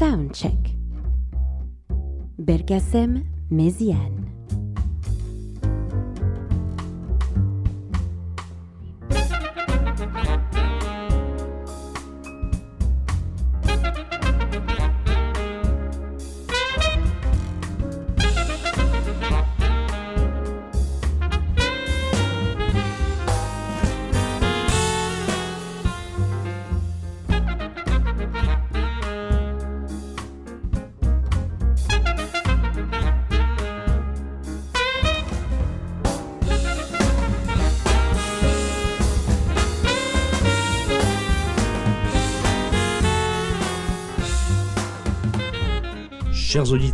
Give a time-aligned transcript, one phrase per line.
[0.00, 0.78] Soundcheck.
[2.38, 4.19] Belkacem Méziane.
[4.19, 4.19] Chers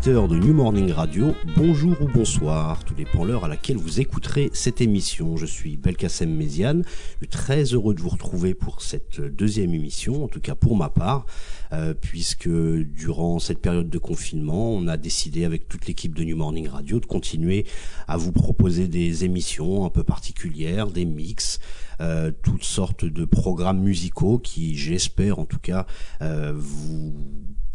[0.06, 4.80] de New Morning Radio, bonjour ou bonsoir, tout dépend l'heure à laquelle vous écouterez cette
[4.80, 5.37] émission.
[5.37, 6.85] Je suis Belkacem Méziane,
[7.29, 11.26] très heureux de vous retrouver pour cette deuxième émission, en tout cas pour ma part,
[11.73, 16.37] euh, puisque durant cette période de confinement, on a décidé avec toute l'équipe de New
[16.37, 17.66] Morning Radio de continuer
[18.07, 21.59] à vous proposer des émissions un peu particulières, des mix,
[22.00, 25.86] euh, toutes sortes de programmes musicaux qui, j'espère en tout cas,
[26.22, 27.14] euh, vous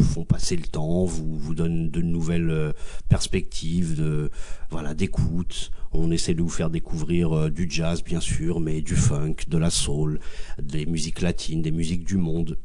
[0.02, 2.73] font passer le temps, vous vous donnent de nouvelles euh,
[3.08, 4.31] perspectives, de
[4.69, 5.72] voilà d'écoute.
[5.94, 9.58] On essaie de vous faire découvrir euh, du jazz bien sûr, mais du funk, de
[9.58, 10.19] la soul,
[10.61, 12.58] des musiques latines, des musiques du monde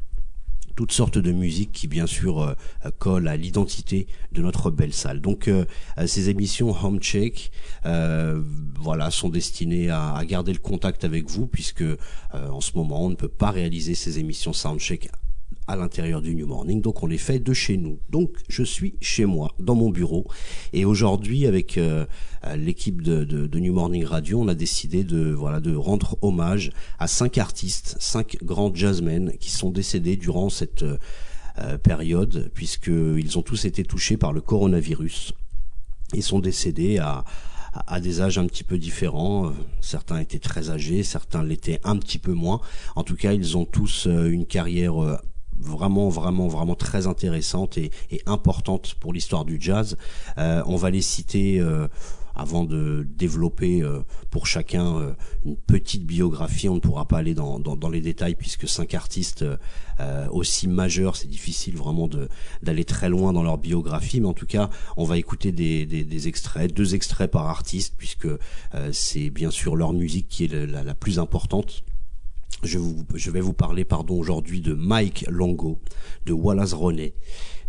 [0.76, 2.54] toutes sortes de musiques qui bien sûr euh,
[2.98, 5.20] collent à l'identité de notre belle salle.
[5.20, 5.50] Donc
[6.06, 7.50] ces émissions Home Check
[7.84, 11.84] voilà sont destinées à, garder le contact avec vous puisque
[12.32, 15.10] en ce moment on ne peut pas réaliser ces émissions Soundcheck
[15.68, 17.98] à l'intérieur du New Morning, donc on les fait de chez nous.
[18.10, 20.26] Donc je suis chez moi, dans mon bureau,
[20.72, 22.06] et aujourd'hui avec euh,
[22.56, 26.70] l'équipe de, de, de, New Morning Radio, on a décidé de voilà de rendre hommage
[26.98, 33.42] à cinq artistes, cinq grands jazzmen qui sont décédés durant cette euh, période, puisqu'ils ont
[33.42, 35.32] tous été touchés par le coronavirus.
[36.14, 37.24] Ils sont décédés à
[37.86, 39.52] à des âges un petit peu différents.
[39.80, 42.60] Certains étaient très âgés, certains l'étaient un petit peu moins.
[42.94, 45.20] En tout cas, ils ont tous euh, une carrière
[45.58, 49.96] vraiment, vraiment, vraiment très intéressante et, et importante pour l'histoire du jazz.
[50.38, 51.88] Euh, on va les citer euh,
[52.34, 54.00] avant de développer euh,
[54.30, 55.12] pour chacun euh,
[55.46, 56.68] une petite biographie.
[56.68, 59.44] On ne pourra pas aller dans, dans, dans les détails puisque cinq artistes
[60.00, 62.08] euh, aussi majeurs, c'est difficile vraiment
[62.62, 64.20] d'aller très loin dans leur biographie.
[64.20, 64.68] Mais en tout cas,
[64.98, 68.28] on va écouter des, des, des extraits, deux extraits par artiste puisque
[68.92, 71.82] c'est bien sûr leur musique qui est la, la plus importante.
[72.62, 75.78] Je, vais vous parler pardon aujourd'hui de Mike Longo,
[76.24, 77.14] de Wallace René,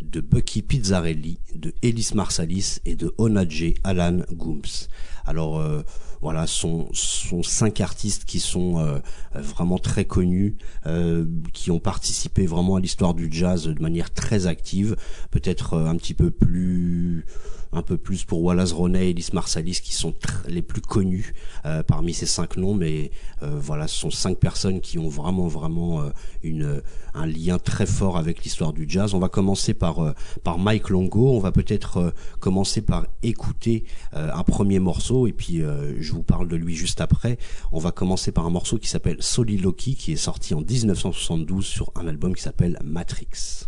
[0.02, 4.88] de Bucky Pizzarelli, de Ellis Marsalis et de Onadje Alan Gooms.
[5.26, 5.84] Alors euh,
[6.22, 9.00] voilà, sont, sont cinq artistes qui sont euh,
[9.36, 14.48] vraiment très connus, euh, qui ont participé vraiment à l'histoire du jazz de manière très
[14.48, 14.96] active,
[15.32, 17.26] peut-être euh, un petit peu plus
[17.72, 20.14] un peu plus pour Wallace Roney et Ellis Marsalis qui sont
[20.48, 21.34] les plus connus
[21.66, 23.12] euh, parmi ces cinq noms, mais
[23.44, 26.10] euh, voilà, ce sont cinq personnes qui ont vraiment vraiment euh,
[26.44, 26.82] une
[27.14, 29.14] un lien très fort avec l'histoire du jazz.
[29.14, 30.14] On va commencer par
[30.44, 31.32] par Mike Longo.
[31.32, 35.64] On va peut-être commencer par écouter un premier morceau et puis
[36.00, 37.40] je vous parle de lui juste après.
[37.72, 41.92] On va commencer par un morceau qui s'appelle Soliloquy qui est sorti en 1972 sur
[41.96, 43.66] un album qui s'appelle Matrix.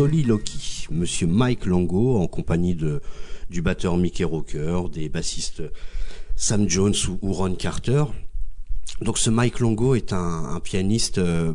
[0.00, 3.02] Soliloquy, Monsieur Mike Longo en compagnie de
[3.50, 5.62] du batteur Mickey Rocker, des bassistes
[6.36, 8.04] Sam Jones ou, Ron Carter.
[9.02, 11.52] Donc ce Mike Longo est un, pianiste euh,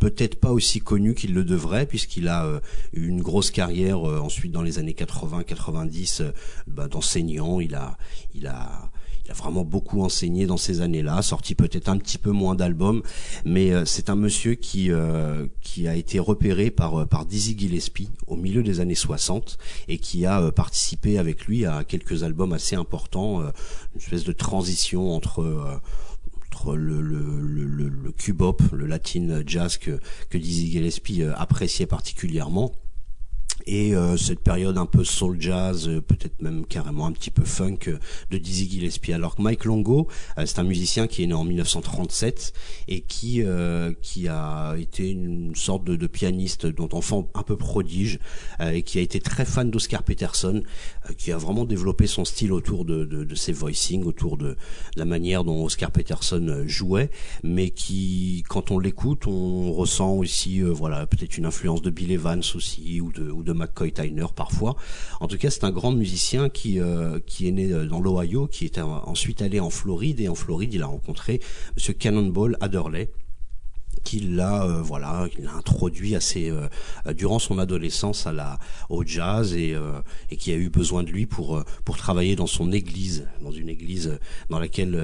[0.00, 2.58] peut-être pas aussi connu qu'il le devrait puisqu'il a euh,
[2.94, 6.22] eu une grosse carrière euh, ensuite dans les années 80 90
[6.66, 8.87] bah, d'enseignant il a
[9.28, 13.02] il a vraiment beaucoup enseigné dans ces années-là, sorti peut-être un petit peu moins d'albums,
[13.44, 15.46] mais euh, c'est un monsieur qui euh,
[15.86, 19.58] a été repéré par euh, par Dizzy Gillespie au milieu des années 60
[19.88, 25.14] et qui a participé avec lui à quelques albums assez importants, une espèce de transition
[25.14, 25.42] entre
[26.74, 29.98] le, le, le, le, cubop, le latin jazz que
[30.32, 32.72] Dizzy Gillespie appréciait particulièrement
[33.68, 37.44] et euh, cette période un peu soul jazz, euh, peut-être même carrément un petit peu
[37.44, 37.98] funk euh,
[38.30, 39.12] de Dizzy Gillespie.
[39.12, 40.08] Alors que Mike Longo,
[40.38, 42.54] c'est un musicien qui est né en 1937
[42.88, 43.42] et qui
[44.02, 48.18] qui a été une sorte de, de pianiste dont enfant un peu prodige
[48.60, 50.62] et qui a été très fan d'Oscar Peterson,
[51.16, 54.56] qui a vraiment développé son style autour de, de, de ses voicings, autour de,
[54.96, 57.10] la manière dont Oscar Peterson jouait,
[57.42, 62.42] mais qui, quand on l'écoute, on ressent aussi, voilà, peut-être une influence de Bill Evans
[62.54, 64.76] aussi ou de, ou de McCoy Tyner parfois.
[65.20, 68.46] En tout cas, c'est un grand musicien qui euh, qui est né euh, dans l'Ohio,
[68.46, 71.40] qui est ensuite allé en Floride et en Floride, il a rencontré
[71.76, 73.10] Monsieur Cannonball Adderley
[74.04, 76.68] qu'il l'a euh, voilà il a introduit assez euh,
[77.12, 80.00] durant son adolescence à la au jazz et euh,
[80.30, 83.68] et qui a eu besoin de lui pour pour travailler dans son église dans une
[83.68, 84.18] église
[84.50, 84.98] dans laquelle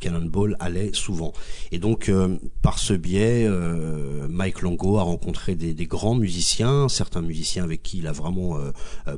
[0.00, 1.32] Cannonball allait souvent.
[1.72, 2.10] Et donc
[2.62, 3.48] par ce biais
[4.28, 8.58] Mike Longo a rencontré des, grands musiciens certains musiciens avec qui il a vraiment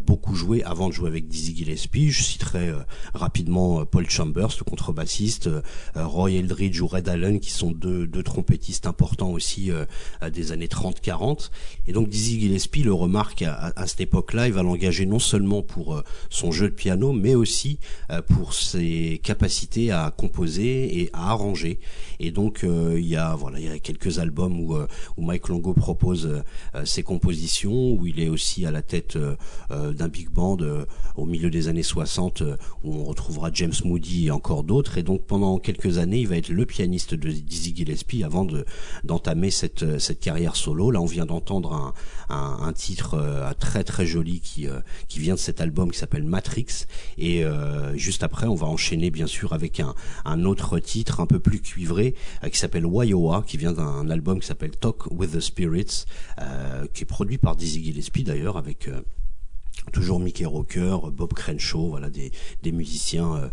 [0.04, 2.10] beaucoup joué avant de jouer avec Dizzy Gillespie.
[2.10, 2.72] Je citerai
[3.14, 5.48] rapidement Paul Chambers le contrebassiste
[5.94, 9.84] Roy Eldridge ou Red Allen qui sont deux deux trompettistes important aussi euh,
[10.28, 11.50] des années 30-40.
[11.86, 15.94] Et donc Dizzy Gillespie le remarque à, cette époque-là, il va l'engager non seulement pour
[15.94, 17.78] euh, son jeu de piano, mais aussi
[18.10, 21.78] euh, pour ses capacités à composer et à arranger.
[22.18, 24.74] Et donc il y a voilà, il y a quelques albums où,
[25.16, 26.42] où Mike Longo propose
[26.84, 29.16] ses compositions, où il est aussi à la tête
[29.70, 30.58] d'un big band
[31.16, 32.42] au milieu des années 60,
[32.82, 34.98] où on retrouvera James Moody et encore d'autres.
[34.98, 38.64] Et donc pendant quelques années, il va être le pianiste de Dizzy Gillespie avant de,
[39.04, 40.90] d'entamer cette, cette carrière solo.
[40.90, 41.95] Là, on vient d'entendre un,
[42.28, 45.99] un, un, titre euh, très très joli qui, euh, qui vient de cet album qui
[45.99, 46.87] s'appelle Matrix.
[47.16, 51.26] Et euh, juste après, on va enchaîner bien sûr avec un, un autre titre un
[51.26, 52.14] peu plus cuivré
[52.50, 56.04] qui s'appelle Waiowa, qui vient d'un album qui s'appelle Talk with the Spirits,
[56.95, 58.88] qui est produit par Dizzy Gillespie d'ailleurs avec
[59.92, 63.50] toujours Mickey Rocker, Bob Crenshaw, voilà des, des musiciens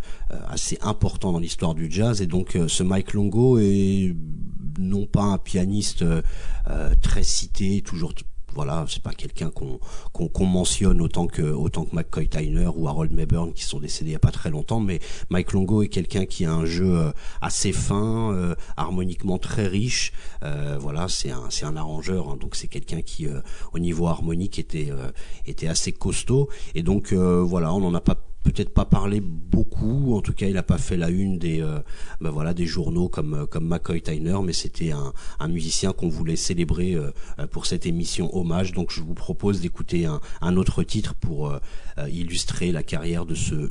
[0.47, 2.21] assez importants dans l'histoire du jazz.
[2.21, 4.15] Et donc ce Mike Longo est
[4.79, 6.21] non pas un pianiste euh,
[6.69, 8.13] euh, très cité, toujours
[8.53, 9.79] voilà, c'est pas quelqu'un qu'on
[10.13, 14.13] qu'on mentionne autant que autant que McCoy Tyner ou Harold Mayburn qui sont décédés il
[14.13, 17.11] y a pas très longtemps, mais Mike Longo est quelqu'un qui a un jeu euh,
[17.41, 20.13] assez fin, harmoniquement très riche.
[20.79, 23.27] voilà, c'est un c'est un arrangeur, hein, donc c'est quelqu'un qui
[23.73, 24.89] au niveau harmonique était
[25.45, 30.15] était assez costaud et donc voilà, on n'en a pas peut-être pas parlé beaucoup.
[30.15, 31.79] En tout cas, il n'a pas fait la une des, euh,
[32.21, 36.35] ben voilà, des journaux comme euh, comme McCoy Tyner, mais c'était un, musicien qu'on voulait
[36.35, 37.11] célébrer euh,
[37.51, 38.71] pour cette émission hommage.
[38.71, 41.53] Donc, je vous propose d'écouter un, un, autre titre pour
[42.07, 43.69] illustrer la carrière de ce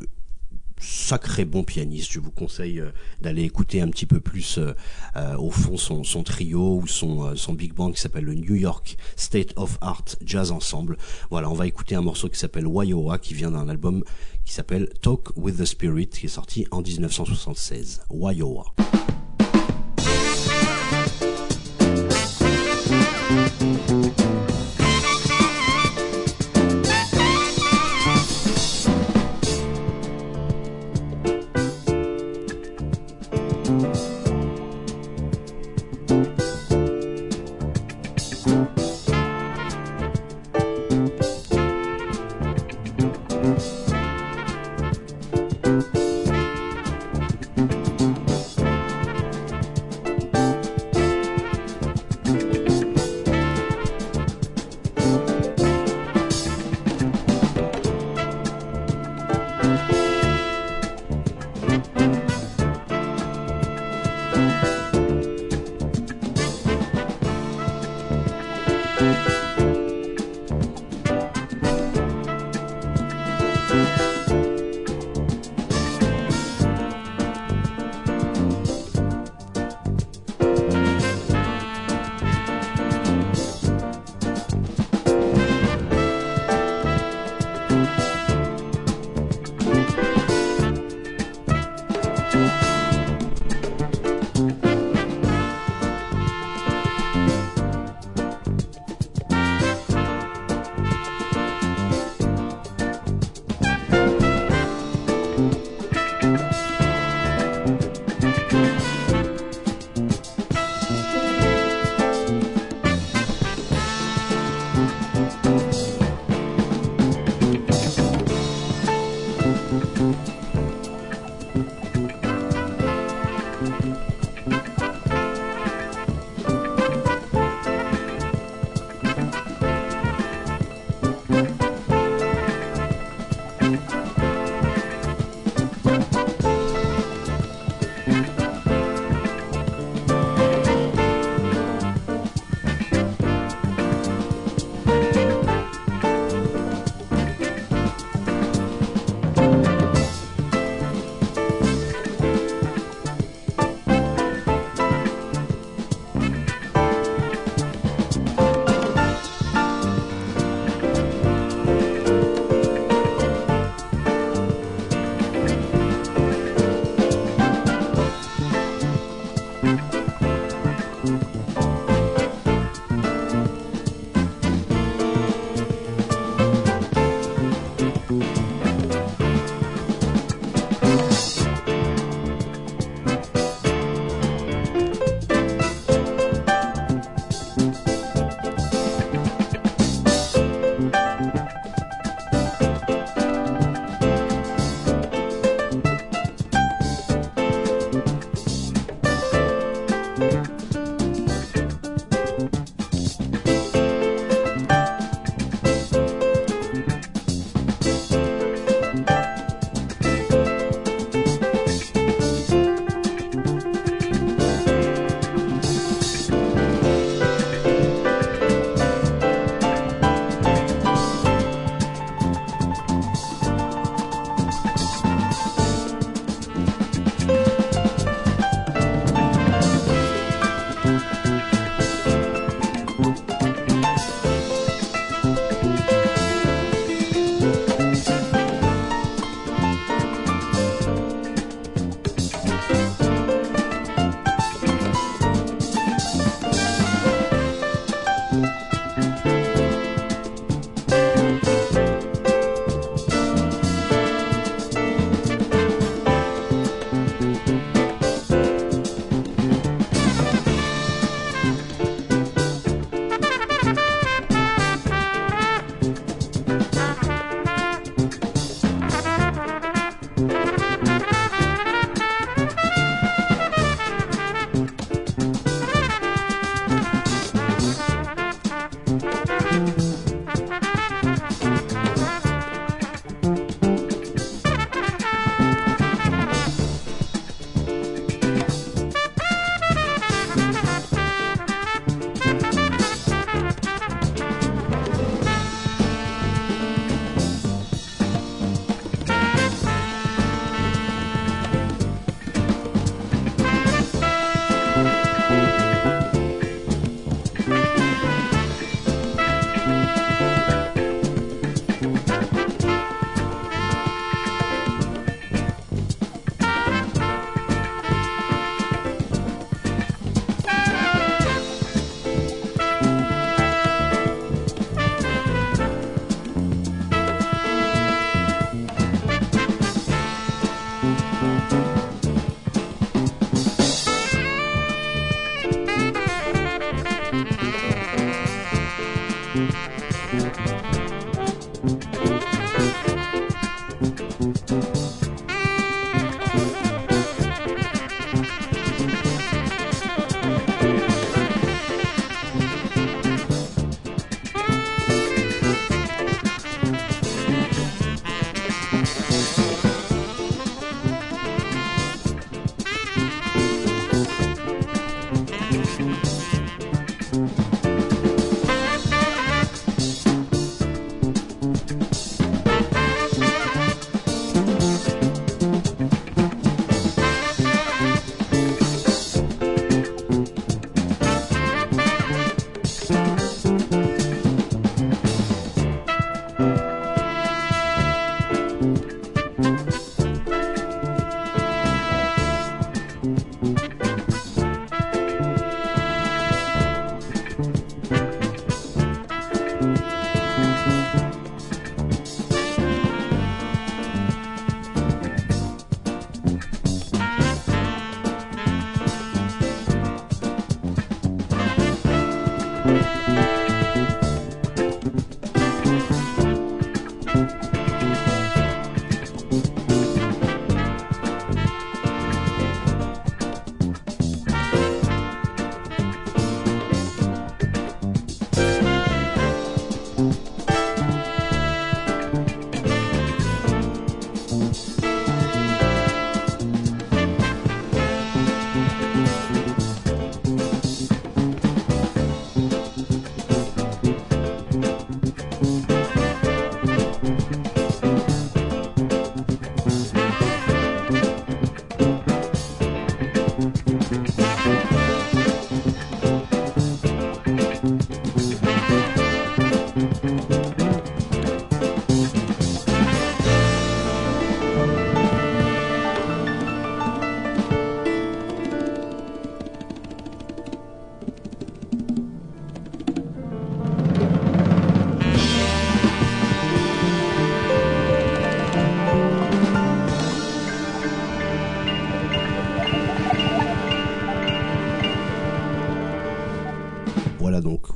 [0.78, 2.12] sacré bon pianiste.
[2.12, 2.90] Je vous conseille euh,
[3.20, 4.72] d'aller écouter un petit peu plus euh,
[5.16, 8.96] euh, au fond son, trio ou son, son big band qui s'appelle le New York
[9.16, 10.96] State of Art Jazz Ensemble.
[11.30, 14.04] Voilà, on va écouter un morceau qui s'appelle Waioa qui vient d'un album
[14.44, 18.02] qui s'appelle Talk with the Spirit qui est sorti en 1976.
[18.10, 18.74] Waioa.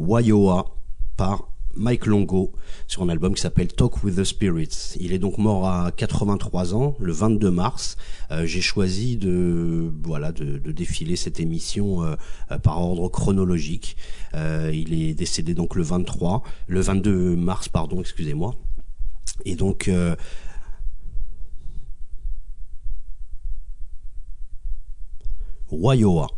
[0.09, 0.65] Waioa
[1.19, 2.53] par Mike Longo
[2.87, 4.97] sur un album qui s'appelle Talk with the Spirits.
[4.99, 7.99] Il est donc mort à 83 ans, le 22 mars.
[8.31, 9.93] Euh, j'ai choisi de
[10.73, 12.17] défiler cette émission euh,
[12.51, 13.99] euh, par ordre chronologique.
[14.35, 18.55] il est décédé donc le 23, le 22 mars pardon, excusez-moi.
[19.45, 19.91] Et donc
[25.71, 26.29] Waioa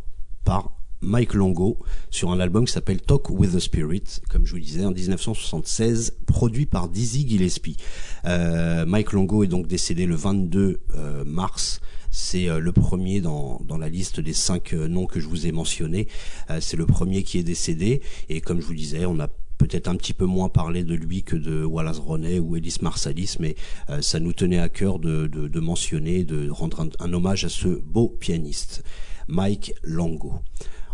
[0.44, 1.78] par Mike Longo
[2.10, 6.16] sur un album qui s'appelle Talk with the Spirit, comme je vous disais, en 1976,
[6.26, 7.76] produit par Dizzy Gillespie.
[8.26, 11.80] Euh, Mike Longo est donc décédé le 22 euh, mars.
[12.10, 15.52] C'est euh, le premier dans, dans la liste des cinq noms que je vous ai
[15.52, 16.06] mentionnés.
[16.60, 18.02] c'est le premier qui est décédé.
[18.28, 21.22] Et comme je vous disais, on a peut-être un petit peu moins parlé de lui
[21.22, 23.56] que de Wallace Ronet ou Ellis Marsalis, mais
[24.00, 27.68] ça nous tenait à cœur de, de, de mentionner, de rendre un hommage à ce
[27.68, 28.82] beau pianiste,
[29.28, 30.40] Mike Longo.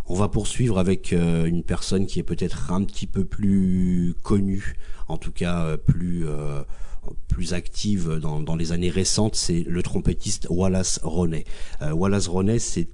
[0.08, 4.76] On va poursuivre avec euh, une personne qui est peut-être un petit peu plus connue,
[5.08, 6.62] en tout cas euh, plus euh,
[7.28, 11.44] plus active dans, les années récentes, c'est le trompettiste Wallace Ronet.
[11.80, 12.88] Wallace Ronet, c'est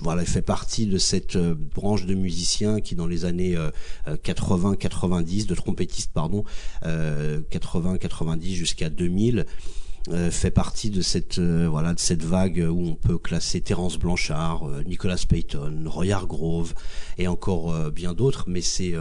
[0.00, 3.56] voilà, fait partie de cette branche de musiciens qui, dans les années
[4.06, 6.44] 80-90, de trompettistes, pardon,
[6.84, 9.44] 80-90 jusqu'à 2000, euh,
[10.30, 14.66] fait partie de cette euh, voilà de cette vague où on peut classer Terence Blanchard,
[14.66, 16.74] euh, Nicolas Payton, Roy Hargrove
[17.18, 18.44] et encore bien d'autres.
[18.46, 18.94] Mais c'est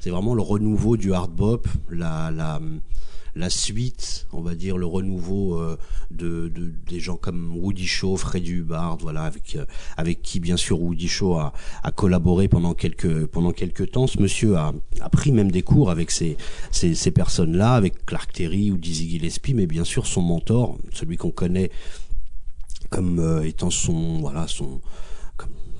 [0.00, 2.60] c'est vraiment le renouveau du hard bop, la
[3.36, 5.76] la suite, on va dire le renouveau euh,
[6.10, 6.48] de,
[6.88, 9.64] des gens comme Woody Shaw, Freddy Hubbard, voilà, avec euh,
[9.96, 11.52] avec qui bien sûr Woody Shaw a,
[11.94, 14.06] collaboré pendant quelques pendant quelques temps.
[14.06, 16.36] Ce monsieur a, a pris même des cours avec ces
[16.70, 21.30] ces, personnes-là, avec Clark Terry ou Dizzy Gillespie, mais bien sûr son mentor, celui qu'on
[21.30, 21.70] connaît
[22.90, 24.80] comme euh, étant son voilà son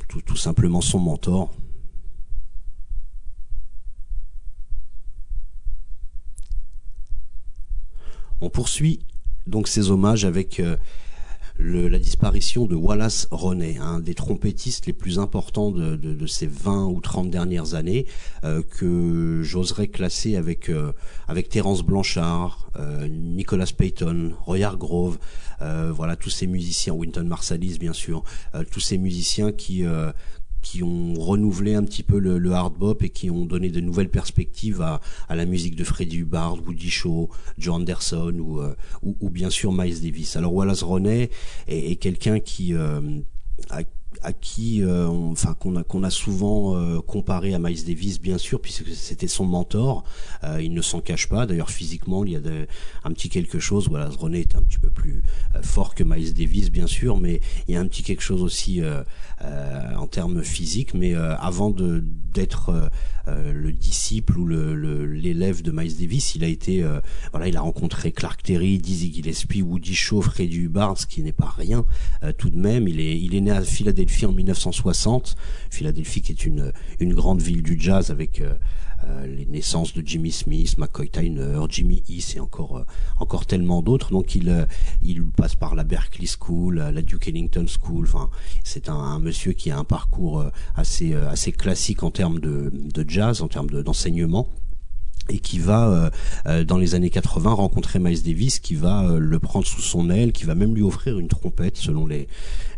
[0.09, 1.53] tout, tout simplement son mentor,
[8.41, 9.01] On poursuit
[9.47, 10.77] donc ces hommages avec euh,
[11.59, 17.01] la disparition de Wallace Ronet, un des trompettistes les plus importants de, ces 20 ou
[17.01, 18.07] 30 dernières années,
[18.43, 20.93] euh, que j'oserais classer avec euh,
[21.49, 22.71] Terence Blanchard,
[23.09, 25.19] Nicolas Payton, Roy Hargrove,
[25.61, 28.25] voilà tous ces musiciens, Winton Marsalis bien sûr,
[28.73, 29.85] tous ces musiciens qui
[30.65, 34.09] qui ont renouvelé un petit peu le, hard bop et qui ont donné de nouvelles
[34.09, 38.75] perspectives à, la musique de Freddie Hubbard, Woody Shaw, Joe Anderson ou, euh,
[39.31, 40.37] bien sûr Miles Davis.
[40.37, 41.31] Alors Wallace Ronet
[41.69, 43.01] est, quelqu'un qui euh,
[43.71, 43.83] a
[44.25, 48.39] à qui, euh, enfin qu'on a qu'on a souvent euh, comparé à Miles Davis, bien
[48.39, 50.05] sûr, puisque c'était son mentor.
[50.43, 51.47] Euh, il ne s'en cache pas.
[51.47, 52.41] D'ailleurs, physiquement, il y a
[53.05, 53.89] un petit quelque chose.
[53.89, 55.23] Voilà, René était un petit peu plus
[55.63, 58.83] fort que Miles Davis, bien sûr, mais il y a un petit quelque chose aussi
[59.43, 60.95] en termes physiques.
[60.95, 62.91] Mais avant de d'être
[63.27, 66.85] le disciple ou l'élève de Miles Davis, il a été,
[67.33, 71.33] voilà, il a rencontré Clark Terry, Dizzy Gillespie, Woody Shaw, Freddie Hubbard, ce qui n'est
[71.33, 71.85] pas rien
[72.39, 72.89] tout de même.
[72.89, 75.37] Il est il est né à Philadelphie Philadelphie en 1960.
[75.71, 78.43] Philadelphie qui est une, une grande ville du jazz avec
[79.05, 82.85] euh, euh, les naissances de Jimmy Smith, McCoy Tyner, Jimmy East et encore euh,
[83.19, 84.11] encore tellement d'autres.
[84.11, 84.67] Donc il
[85.03, 88.05] il passe par la Berkeley School, la Duke Ellington School.
[88.05, 88.31] Enfin,
[88.63, 93.43] c'est un, monsieur qui a un parcours assez assez classique en termes de, de jazz,
[93.43, 94.49] en termes d'enseignement
[95.29, 96.11] et qui va euh,
[96.47, 100.11] euh, dans les années 80 rencontrer Miles Davis qui va euh, le prendre sous son
[100.11, 102.29] aile qui va même lui offrir une trompette selon les,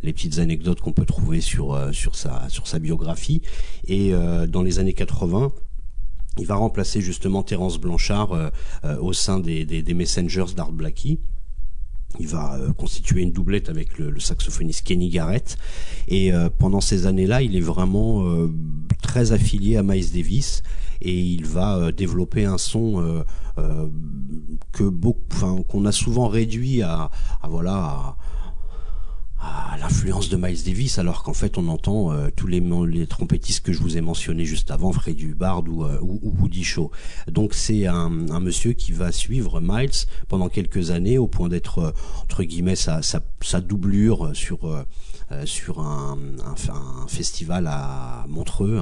[0.02, 3.42] les petites anecdotes qu'on peut trouver sur sur sa sur sa biographie
[3.88, 4.12] et
[4.48, 5.52] dans les années 80
[6.38, 8.50] il va remplacer justement Terence Blanchard
[9.00, 11.18] au sein des, Messengers d'Art Blackie
[12.18, 15.56] il va constituer une doublette avec le, saxophoniste Kenny Garrett
[16.08, 18.24] et pendant ces années-là il est vraiment
[19.02, 20.62] très affilié à Miles Davis
[21.00, 23.22] et il va euh, développer un son euh,
[23.58, 23.88] euh,
[24.72, 27.10] que beaucoup, qu'on a souvent réduit à,
[27.42, 27.74] à voilà.
[27.74, 28.16] À,
[29.38, 33.80] à l'influence de Miles Davis, alors qu'en fait on entend tous les, trompettistes que je
[33.80, 36.90] vous ai mentionnés juste avant, Freddie Hubbard ou, ou, Woody Shaw.
[37.28, 42.44] Donc c'est un, monsieur qui va suivre Miles pendant quelques années au point d'être entre
[42.44, 43.00] guillemets sa,
[43.60, 44.66] doublure sur
[45.32, 46.16] euh, sur un,
[47.08, 48.80] festival à Montreux,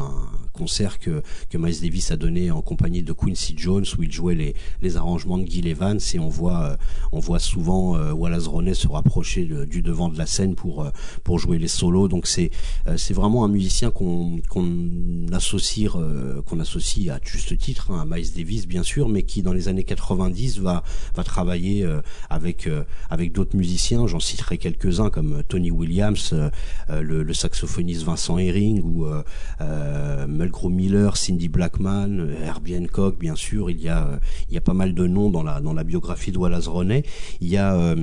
[0.54, 4.34] concert que, que Miles Davis a donné en compagnie de Quincy Jones où il jouait
[4.34, 6.76] les, les arrangements de Gil Evans et on voit euh,
[7.12, 10.90] on voit souvent euh, Wallace Ronet se rapprocher du devant de la scène pour
[11.22, 12.08] pour jouer les solos.
[12.08, 12.50] Donc c'est
[12.96, 15.90] c'est vraiment un musicien qu'on qu'on associe
[16.46, 19.68] qu'on associe à juste titre hein, à Miles Davis bien sûr mais qui dans les
[19.68, 20.82] années 90 va
[21.14, 21.86] va travailler
[22.30, 22.68] avec
[23.10, 24.06] avec d'autres musiciens.
[24.06, 26.34] J'en citerai quelques-uns comme Tony Williams
[26.90, 33.34] euh, le, saxophoniste Vincent Herring ou euh, euh, Melgro Miller, Cindy Blackman, Herbie Hancock, bien
[33.34, 33.70] sûr.
[33.70, 36.32] Il y a, il y a pas mal de noms dans la, dans la biographie
[36.32, 37.02] de Wallace Roney.
[37.40, 37.94] Il y a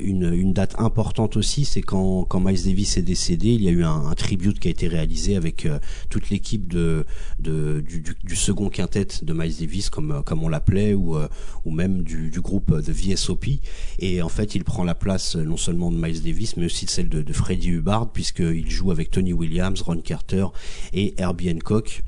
[0.00, 3.70] une, une date importante aussi, c'est quand, quand Miles Davis est décédé, il y a
[3.70, 5.66] eu un, tribute qui a été réalisé avec
[6.08, 7.04] toute l'équipe de,
[7.40, 11.16] de du, second quintet de Miles Davis, comme, comme on l'appelait, ou,
[11.64, 13.46] ou même du, du groupe de VSOP.
[13.98, 16.90] Et en fait, il prend la place non seulement de Miles Davis, mais aussi de
[16.90, 20.46] celle de, de Freddie Hubbard, puisqu'il joue avec Tony Williams, Ron Carter
[20.92, 22.02] et Herbie Hancock.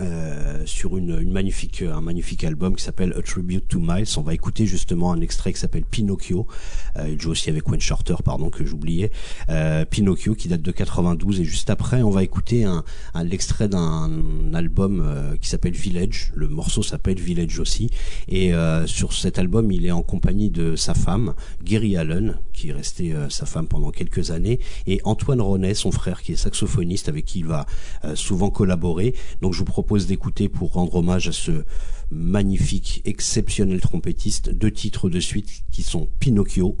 [0.00, 4.08] Euh, sur une, magnifique, un magnifique album qui s'appelle A Tribute to Miles.
[4.16, 6.48] On va écouter justement un extrait qui s'appelle Pinocchio.
[6.96, 9.12] Euh, il joue aussi avec Wayne Shorter, pardon, que j'oubliais.
[9.50, 12.82] Euh, Pinocchio qui date de 92 et juste après, on va écouter un,
[13.14, 16.32] un l'extrait d'un album euh, qui s'appelle Village.
[16.34, 17.88] Le morceau s'appelle Village aussi.
[18.26, 22.70] Et euh, sur cet album, il est en compagnie de sa femme, Gary Allen, qui
[22.70, 26.36] est resté euh, sa femme pendant quelques années, et Antoine Ronet, son frère, qui est
[26.36, 27.66] saxophoniste, avec qui il va
[28.14, 29.14] souvent collaborer.
[29.42, 31.64] Donc je vous propose d'écouter pour rendre hommage à ce
[32.10, 36.78] magnifique, exceptionnel trompettiste deux titres de suite qui sont Pinocchio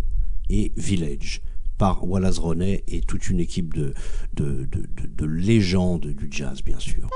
[0.48, 1.42] et Village
[1.78, 3.94] par Wallace Ronet et toute une équipe de,
[4.34, 7.08] de, de, de légendes du jazz bien sûr.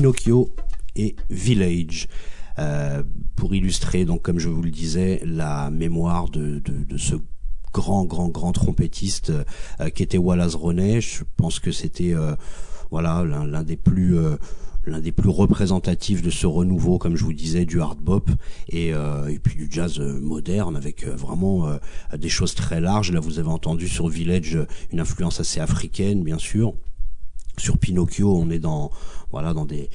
[0.00, 0.54] Pinocchio
[0.96, 2.08] et Village.
[2.58, 3.02] Euh,
[3.36, 7.16] pour illustrer, donc comme je vous le disais, la mémoire de, de, ce
[7.74, 9.30] grand, grand, grand trompettiste
[9.78, 11.02] euh, qui était Wallace Ronet.
[11.02, 12.34] Je pense que c'était euh,
[12.90, 14.16] voilà l'un des plus
[14.86, 18.30] l'un des plus représentatifs de ce renouveau, comme je vous disais, du hard bop
[18.70, 21.68] et, et puis du jazz moderne avec vraiment
[22.16, 23.12] des choses très larges.
[23.12, 24.58] Là, vous avez entendu sur Village
[24.92, 26.72] une influence assez africaine, bien sûr.
[27.60, 28.90] Sur Pinocchio, on est dans
[29.30, 29.90] voilà dans des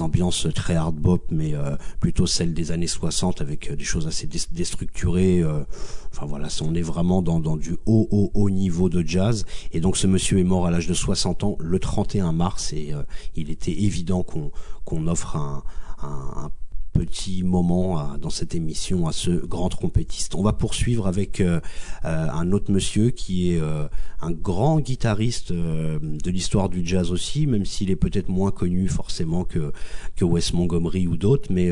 [0.00, 4.06] ambiances très hard bop, mais euh, plutôt celles des années 60 avec euh, des choses
[4.06, 5.42] assez déstructurées.
[5.42, 5.64] Euh,
[6.12, 9.44] enfin voilà, on est vraiment dans, dans, du haut, haut, haut niveau de jazz.
[9.72, 12.92] Et donc ce monsieur est mort à l'âge de 60 ans le 31 mars et
[13.34, 14.52] il était évident qu'on
[14.84, 16.50] qu'on offre un
[16.94, 20.34] petit moment dans cette émission à ce grand trompettiste.
[20.36, 21.60] On va poursuivre avec euh,
[22.04, 23.86] euh, un autre monsieur qui est euh,
[24.22, 29.44] un grand guitariste de l'histoire du jazz aussi, même s'il est peut-être moins connu forcément
[29.44, 29.72] que,
[30.16, 31.70] que Wes Montgomery ou d'autres, mais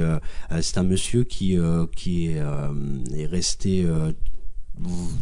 [0.60, 1.56] c'est un monsieur qui,
[1.96, 2.42] qui est,
[3.14, 3.86] est resté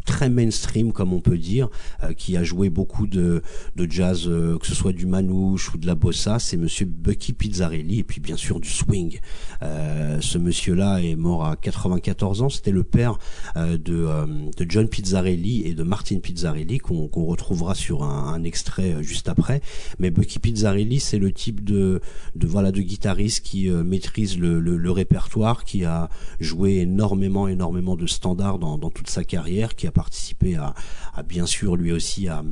[0.04, 1.68] très mainstream comme on peut dire,
[2.04, 3.42] euh, qui a joué beaucoup de,
[3.76, 7.32] de jazz, euh, que ce soit du manouche ou de la bossa, c'est Monsieur Bucky
[7.32, 9.18] Pizzarelli et puis bien sûr du swing.
[9.62, 12.48] Euh, ce monsieur-là est mort à 94 ans.
[12.48, 13.18] C'était le père
[13.56, 19.60] de, de John Pizzarelli et de Martin Pizzarelli qu'on retrouvera sur un, extrait juste après.
[19.98, 22.00] Mais Bucky Pizzarelli, c'est le type de,
[22.36, 26.08] de voilà de guitariste qui maîtrise le, le, le, répertoire, qui a
[26.40, 29.39] joué énormément énormément de standards dans, dans toute sa carrière
[29.76, 30.74] qui a participé à,
[31.22, 32.42] bien sûr lui aussi à,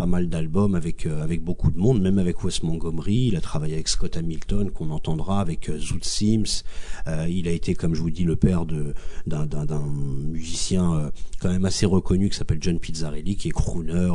[0.00, 3.26] pas mal d'albums avec euh, avec beaucoup de monde, même avec Wes Montgomery.
[3.26, 6.64] Il a travaillé avec Scott Hamilton, qu'on entendra avec euh, Zoot Sims.
[7.06, 11.84] Euh, il a été, comme je vous dis, le père d'un musicien quand même assez
[11.84, 14.10] reconnu qui s'appelle John Pizzarelli, qui est crooner,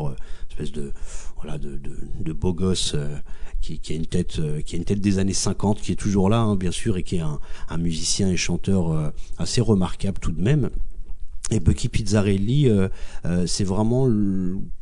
[0.50, 0.92] espèce de
[1.36, 2.96] voilà de beau gosse.
[3.62, 6.40] Qui, a une tête qui a une tête des années 50 qui est toujours là
[6.40, 10.70] hein, bien sûr et qui est un musicien et chanteur assez remarquable tout de même
[11.52, 12.88] et Bucky Pizzarelli, euh,
[13.26, 14.10] euh, c'est vraiment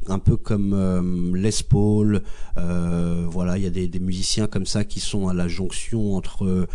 [0.07, 2.22] un peu comme euh, Les Paul.
[2.55, 6.68] voilà, il y a des, des, musiciens comme ça qui sont à la jonction entre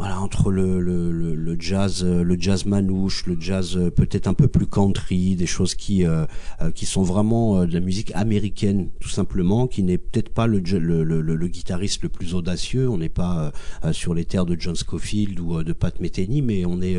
[0.00, 4.48] voilà entre le, le, le, jazz le jazz manouche le jazz euh, peut-être un peu
[4.48, 6.24] plus country des choses qui euh,
[6.62, 10.60] euh, qui sont vraiment de la musique américaine tout simplement qui n'est peut-être pas le,
[10.60, 12.88] le, le, guitariste le plus audacieux.
[12.88, 13.52] On n'est pas
[13.92, 16.96] sur les terres de John Scofield ou de Pat Metheny mais on est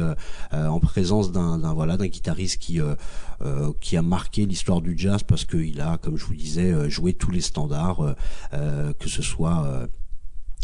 [0.52, 2.80] en présence d'un voilà d'un guitariste qui
[3.80, 7.32] qui a marqué l'histoire du jazz parce qu'il a comme je vous disais joué tous
[7.32, 8.16] les standards
[8.52, 9.88] que ce soit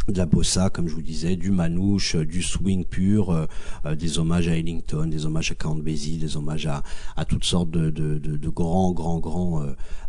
[0.07, 3.45] de la bossa, comme je vous disais, du manouche, euh, du swing pur, euh,
[3.85, 6.83] euh, des hommages à Ellington, des hommages à Count Basie, des hommages à,
[7.17, 9.63] à toutes sortes de, de, de, de grands, grands, grands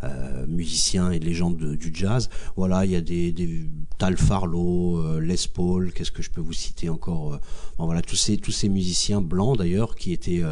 [0.04, 2.30] euh, musiciens et légendes du jazz.
[2.56, 3.68] Voilà, il y a des, des
[3.98, 7.40] Tal Farlow, Les Paul, qu'est-ce que je peux vous citer encore
[7.76, 10.42] bon, Voilà, tous ces tous ces musiciens blancs d'ailleurs qui étaient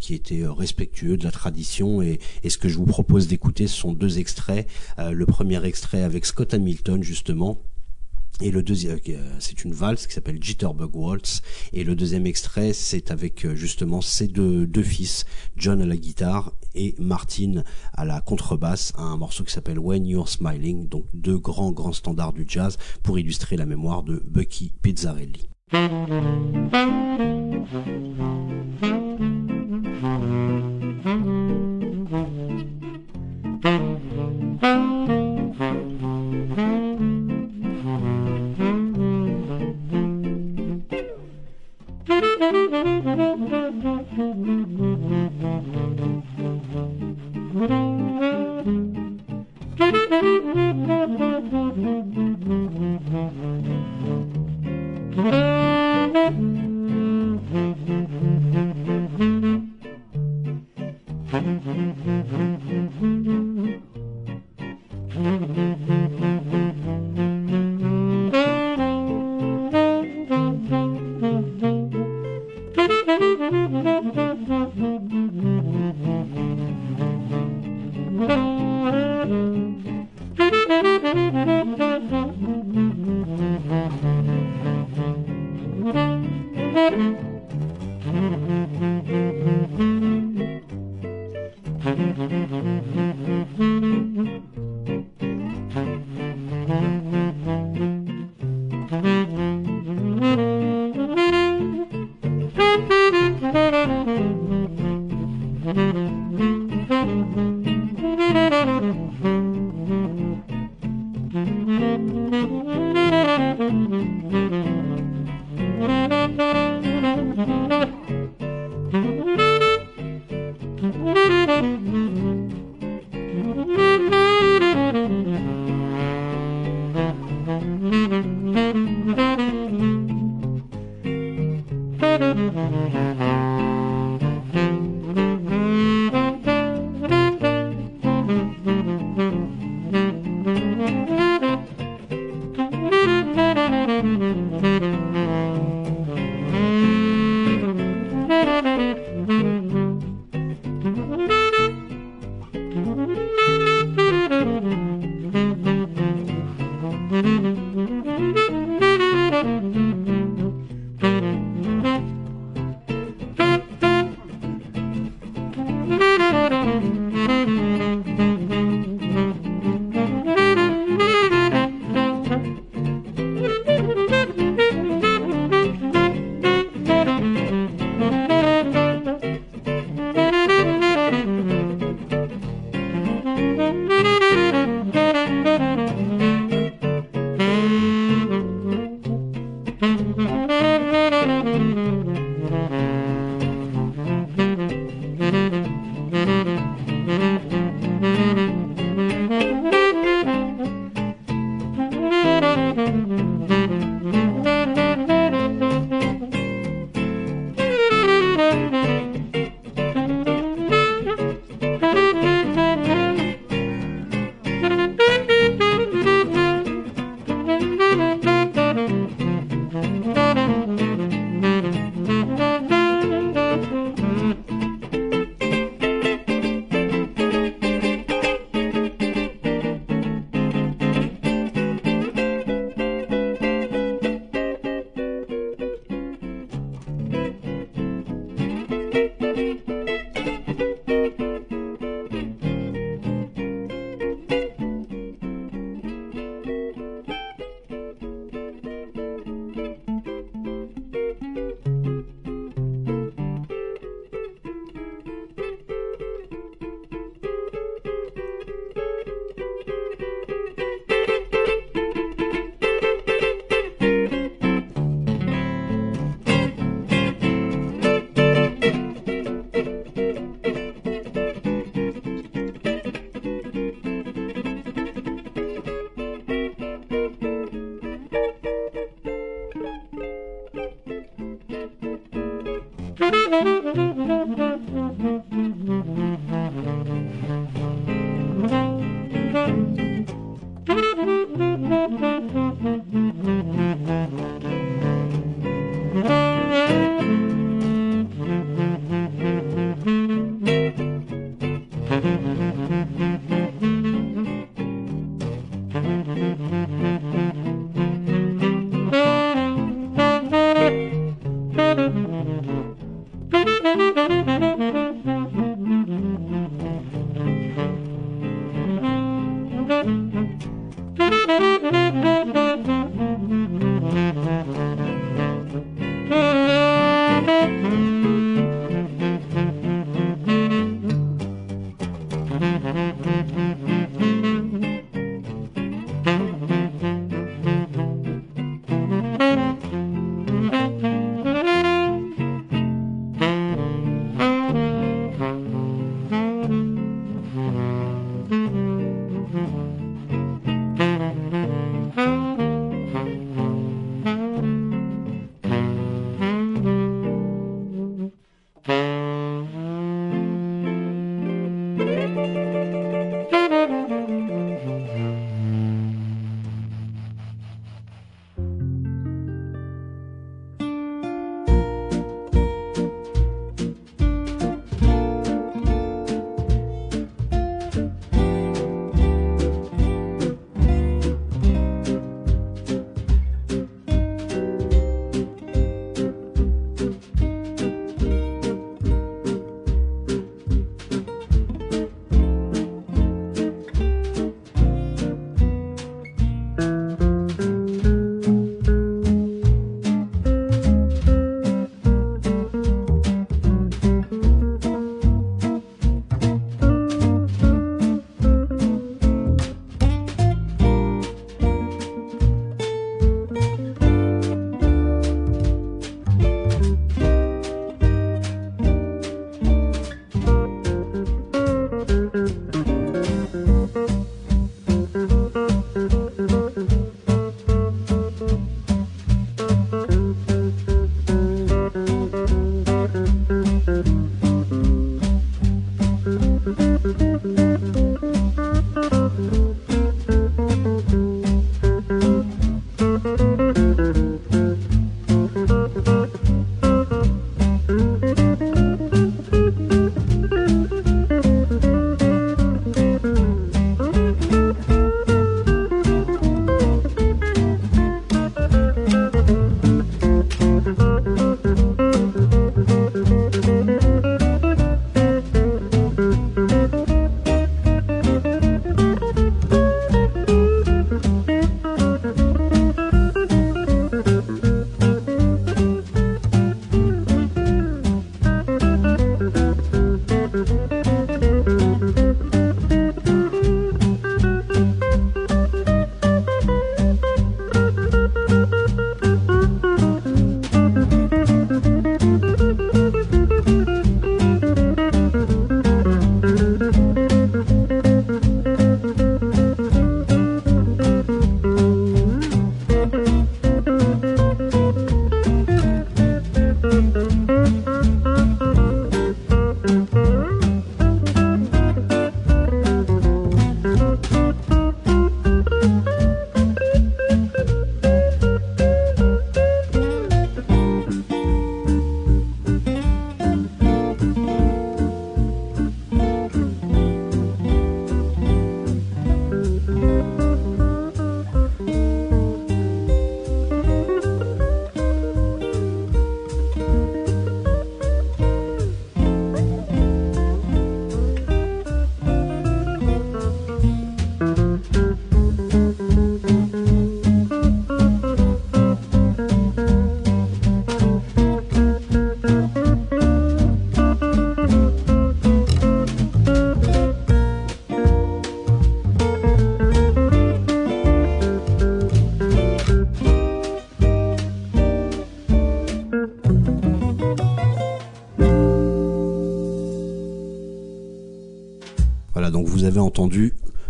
[0.00, 3.76] qui étaient respectueux de la tradition et, et ce que je vous propose d'écouter, ce
[3.76, 4.68] sont deux extraits.
[4.98, 7.58] le premier extrait avec Scott Hamilton justement
[8.40, 11.40] et le deuxième, euh, c'est une valse qui s'appelle Jitterbug Waltz.
[11.72, 15.24] Et le deuxième extrait, c'est avec euh, justement ses deux, deux fils,
[15.56, 17.62] John à la guitare et Martin
[17.92, 20.88] à la contrebasse, un morceau qui s'appelle When You're Smiling.
[20.88, 25.48] Donc deux grands, grands standards du jazz pour illustrer la mémoire de Bucky Pizzarelli.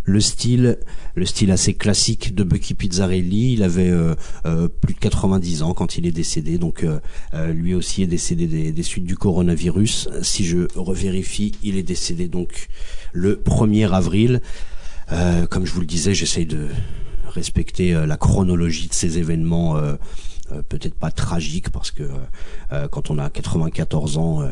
[0.05, 0.79] Le style,
[1.15, 3.55] le style assez classique de Bucky Pizzarelli.
[3.55, 4.15] Il avait euh,
[4.47, 8.47] euh, plus de 90 ans quand il est décédé, donc euh, lui aussi est décédé
[8.73, 10.09] des, suites du coronavirus.
[10.23, 12.69] Si je revérifie, il est décédé donc
[13.13, 14.41] le 1er avril.
[15.51, 16.69] comme je vous le disais, j'essaye de
[17.29, 19.77] respecter la chronologie de ces événements.
[20.69, 22.05] peut-être pas tragiques parce que
[22.91, 24.43] quand on a 94 ans,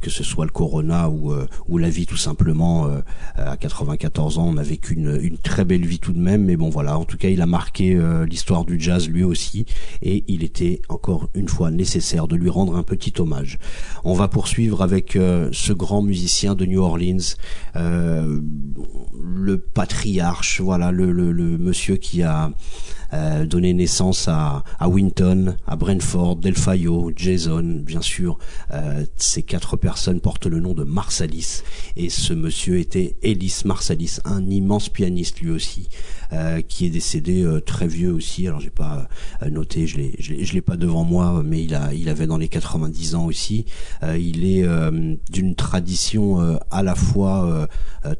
[0.00, 1.46] que ce soit le corona ou, euh,
[1.78, 2.86] la vie tout simplement.
[2.86, 3.00] Euh,
[3.36, 6.70] à 94 ans, on a vécu une, très belle vie tout de même, mais bon
[6.70, 7.98] voilà, en tout cas, il a marqué
[8.28, 9.66] l'histoire du jazz lui aussi,
[10.02, 13.58] et il était encore une fois nécessaire de lui rendre un petit hommage.
[14.04, 17.36] On va poursuivre avec ce grand musicien de New Orleans,
[17.74, 22.50] le patriarche, voilà, le, monsieur qui a
[23.12, 28.38] euh, donné naissance à, Winton, à Brentford, Delfayo, Jason, bien sûr.
[28.72, 31.62] Euh, ces quatre personnes portent le nom de Marsalis.
[31.96, 35.88] Et ce monsieur était Ellis Marsalis, un immense pianiste lui aussi,
[36.68, 38.46] qui est décédé euh, très vieux aussi.
[38.46, 39.08] Alors j'ai pas
[39.42, 42.38] euh, noté, je l'ai, je l'ai pas devant moi, mais il a, il avait dans
[42.38, 43.64] les 90 ans aussi.
[44.02, 44.66] il est
[45.30, 47.68] d'une tradition à la fois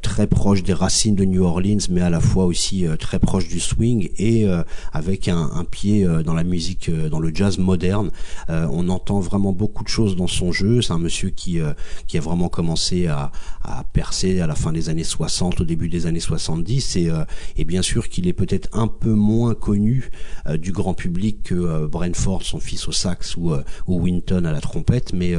[0.01, 3.59] très proche des racines de New Orleans, mais à la fois aussi très proche du
[3.59, 4.47] swing et
[4.93, 8.11] avec un, un pied dans la musique, dans le jazz moderne.
[8.49, 10.81] on entend vraiment beaucoup de choses dans son jeu.
[10.81, 11.59] C'est un monsieur qui,
[12.07, 13.31] qui a vraiment commencé à,
[13.63, 17.09] à percer à la fin des années 60, au début des années 70, et,
[17.57, 20.09] et bien sûr qu'il est peut-être un peu moins connu
[20.47, 24.51] euh, du grand public que euh, Brentford, son fils au sax, ou, euh, Winton à
[24.51, 25.33] la trompette, mais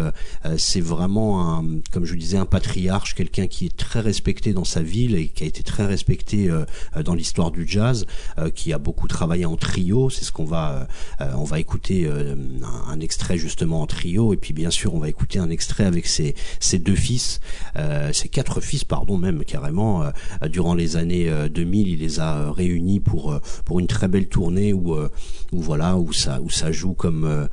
[0.56, 4.82] c'est vraiment, un, comme je disais, un patriarche, quelqu'un qui est très respecté dans sa
[4.82, 6.50] ville et qui a été très respecté
[7.04, 8.06] dans l'histoire du jazz,
[8.54, 10.10] qui a beaucoup travaillé en trio.
[10.10, 10.88] C'est ce qu'on va,
[11.20, 15.38] on va écouter un, extrait justement en trio, et puis bien sûr on va écouter
[15.38, 17.40] un extrait avec ses, ses deux fils,
[18.12, 20.04] ses quatre fils, pardon même carrément.
[20.50, 24.72] durant les années 2000, il les a réunis pour euh, pour une très belle tournée
[24.72, 25.08] où euh,
[25.52, 27.46] où voilà où ça où ça joue comme euh,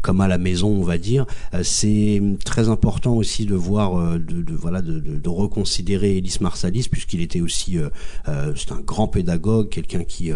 [0.00, 1.26] comme à la maison on va dire.
[1.62, 7.78] c'est très important aussi de voir de, voilà de, reconsidérer Elis Marsalis puisqu'il était aussi
[8.26, 10.30] c'est un grand pédagogue, quelqu'un qui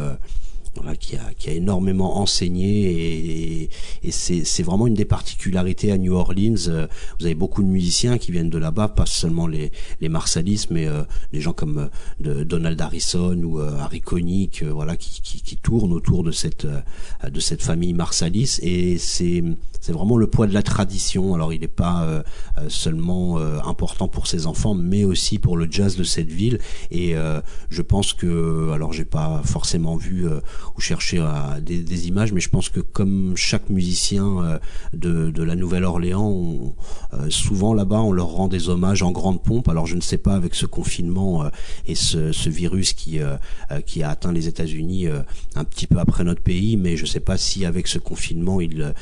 [0.77, 3.71] voilà, qui, a, qui a énormément enseigné et,
[4.05, 6.69] et, c'est vraiment une des particularités à New Orleans.
[6.69, 6.87] Euh,
[7.19, 10.87] vous avez beaucoup de musiciens qui viennent de là-bas, pas seulement les, les Marsalis, mais
[10.87, 11.03] euh,
[11.33, 11.89] des gens comme euh,
[12.21, 17.41] de Donald Harrison ou Harry Connick, voilà, qui, qui, qui, tournent autour de cette de
[17.41, 19.43] cette famille Marsalis et c'est
[19.87, 21.35] c'est vraiment le poids de la tradition.
[21.35, 22.25] Alors il n'est pas
[22.69, 26.59] seulement important pour ses enfants, mais aussi pour le jazz de cette ville.
[26.91, 27.15] Et
[27.69, 30.27] je pense que, alors j'ai pas forcément vu
[30.77, 34.59] ou chercher à, des, images, mais je pense que comme chaque musicien euh,
[34.93, 36.75] de, la Nouvelle-Orléans,
[37.15, 39.69] euh, souvent là-bas on leur rend des hommages en grande pompe.
[39.69, 41.49] Alors je ne sais pas avec ce confinement euh,
[41.87, 43.41] et ce, virus qui a
[44.09, 45.09] atteint les États-Unis
[45.57, 48.61] un petit peu après notre pays, mais je ne sais pas si avec ce confinement
[48.61, 48.95] ils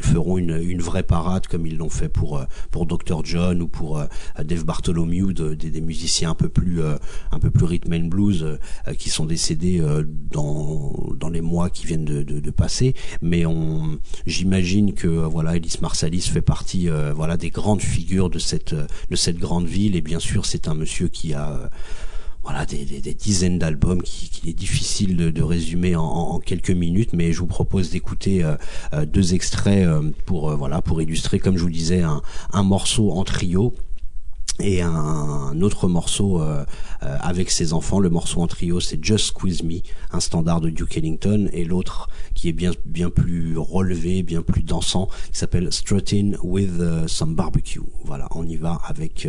[0.00, 4.02] feront une, vraie parade comme ils l'ont fait pour pour Dr John ou pour
[4.42, 8.58] Dave Bartholomew, de, des musiciens un peu plus un peu plus rhythm and blues
[8.98, 9.80] qui sont décédés
[10.30, 12.94] dans dans les mois qui viennent de, de, passer.
[13.20, 18.30] Mais on, j'imagine que euh, voilà, Ellis Marsalis fait partie euh, voilà des grandes figures
[18.30, 19.96] de cette de cette grande ville.
[19.96, 21.68] Et bien sûr, c'est un monsieur qui a euh,
[22.42, 22.84] voilà des,
[23.14, 27.90] dizaines d'albums qu'il qui est difficile de, résumer en, quelques minutes, mais je vous propose
[27.90, 28.44] d'écouter
[29.06, 29.88] deux extraits
[30.26, 33.72] pour voilà pour illustrer, comme je vous disais, un morceau en trio
[34.60, 36.64] et un, autre morceau euh,
[37.02, 38.00] euh, avec ses enfants.
[38.00, 39.80] Le morceau en trio, c'est Just Squeeze Me,
[40.12, 44.62] un standard de Duke Ellington, et l'autre qui est bien bien plus relevé, bien plus
[44.62, 47.80] dansant, qui s'appelle Strutting with euh, Some Barbecue.
[48.04, 49.28] Voilà, on y va avec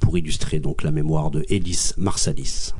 [0.00, 2.72] pour illustrer donc la mémoire de Ellis Marsalis.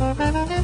[0.00, 0.59] Thank you.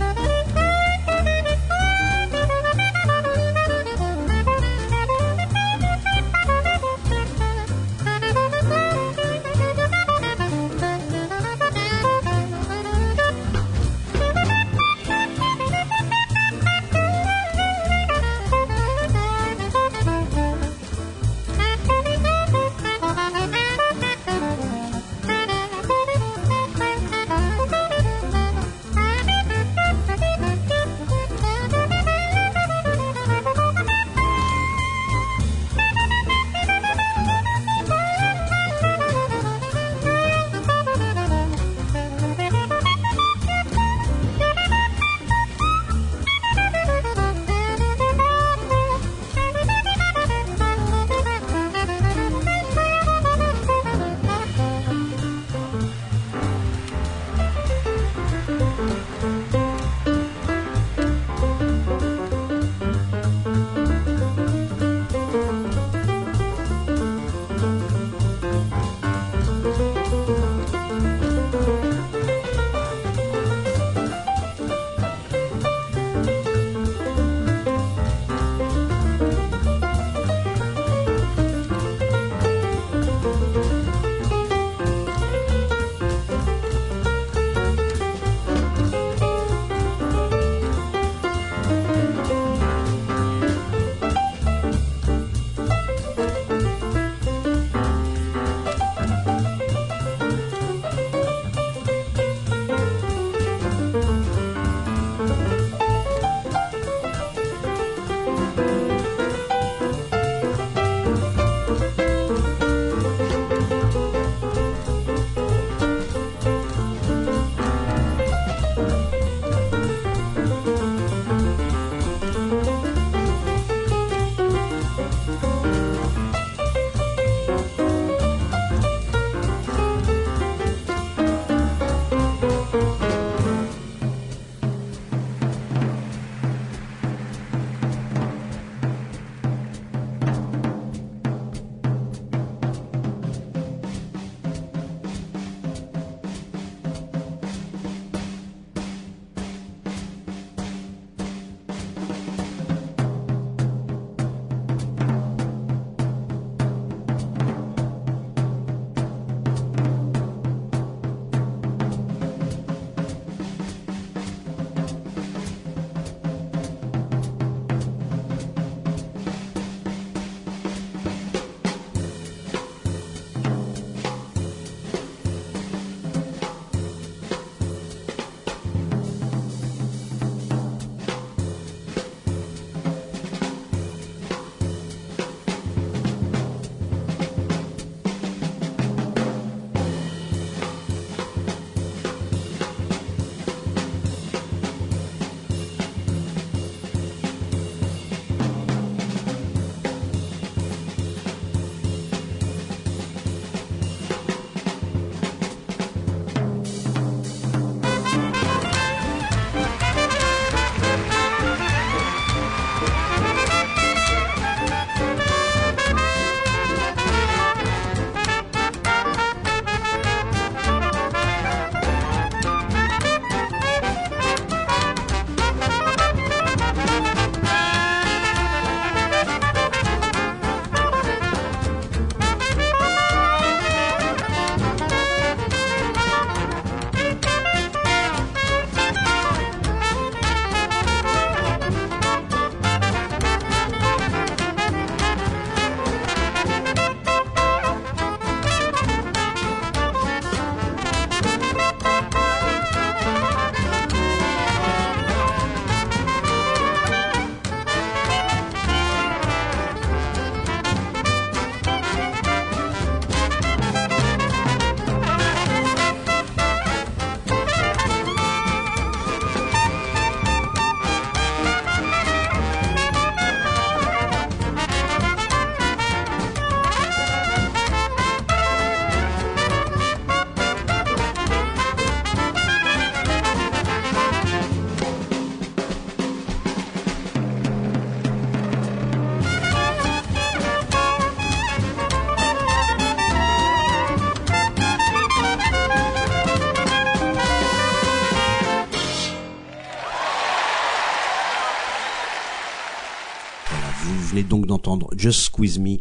[304.57, 305.78] D'entendre Just Squeeze Me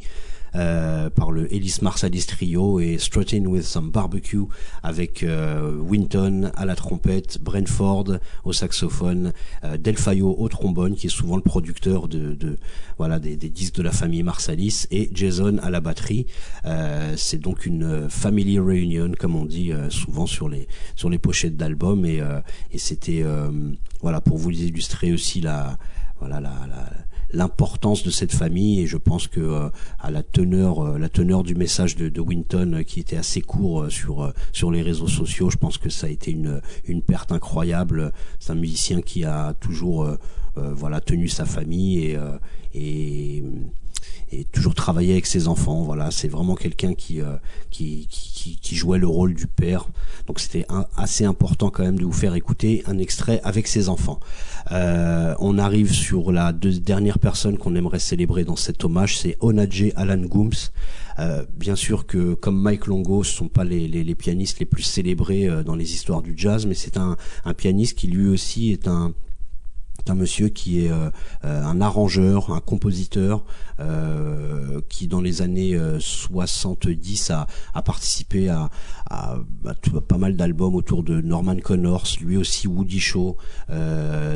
[0.55, 4.43] euh, par le Ellis Marsalis Trio et Strutting with Some Barbecue
[4.83, 9.33] avec euh, Winton à la trompette, Brentford au saxophone,
[9.65, 12.57] euh, Delfayo au trombone qui est souvent le producteur de,
[12.97, 16.25] voilà des, des, disques de la famille Marsalis et Jason à la batterie.
[16.63, 21.57] Euh, c'est donc une family reunion comme on dit souvent sur les sur les pochettes
[21.57, 22.21] d'albums et,
[22.71, 23.23] et c'était
[24.01, 25.77] voilà pour vous illustrer aussi la
[26.19, 26.89] voilà la, la
[27.35, 31.43] l'importance de cette famille et je pense que euh, à la teneur euh, la teneur
[31.43, 35.57] du message de, Winton euh, qui était assez court sur sur les réseaux sociaux je
[35.57, 38.13] pense que ça a été une une perte incroyable.
[38.39, 40.07] C'est un musicien qui a toujours
[40.55, 42.17] voilà tenu sa famille
[42.73, 43.43] et
[44.31, 45.83] et toujours travailler avec ses enfants.
[45.83, 47.35] Voilà, c'est vraiment quelqu'un qui, euh,
[47.71, 49.87] qui, qui, qui, jouait le rôle du père.
[50.27, 50.65] Donc c'était
[50.95, 54.19] assez important quand même de vous faire écouter un extrait avec ses enfants.
[54.71, 59.37] Euh, on arrive sur la deux, dernière personne qu'on aimerait célébrer dans cet hommage, c'est
[59.39, 60.51] Onadje Alan Gooms.
[61.19, 64.65] Euh, bien sûr que comme Mike Longo, ce sont pas les, les, les pianistes les
[64.65, 67.15] plus célébrés euh, dans les histoires du jazz, mais c'est un,
[67.45, 69.13] un pianiste qui lui aussi est un
[70.09, 71.09] un monsieur qui est euh,
[71.43, 73.43] euh, un arrangeur, un compositeur,
[73.79, 78.69] euh, qui dans les années 70 a, a participé à,
[79.09, 79.37] à,
[80.07, 83.37] pas mal d'albums autour de Norman Connors, lui aussi Woody Shaw,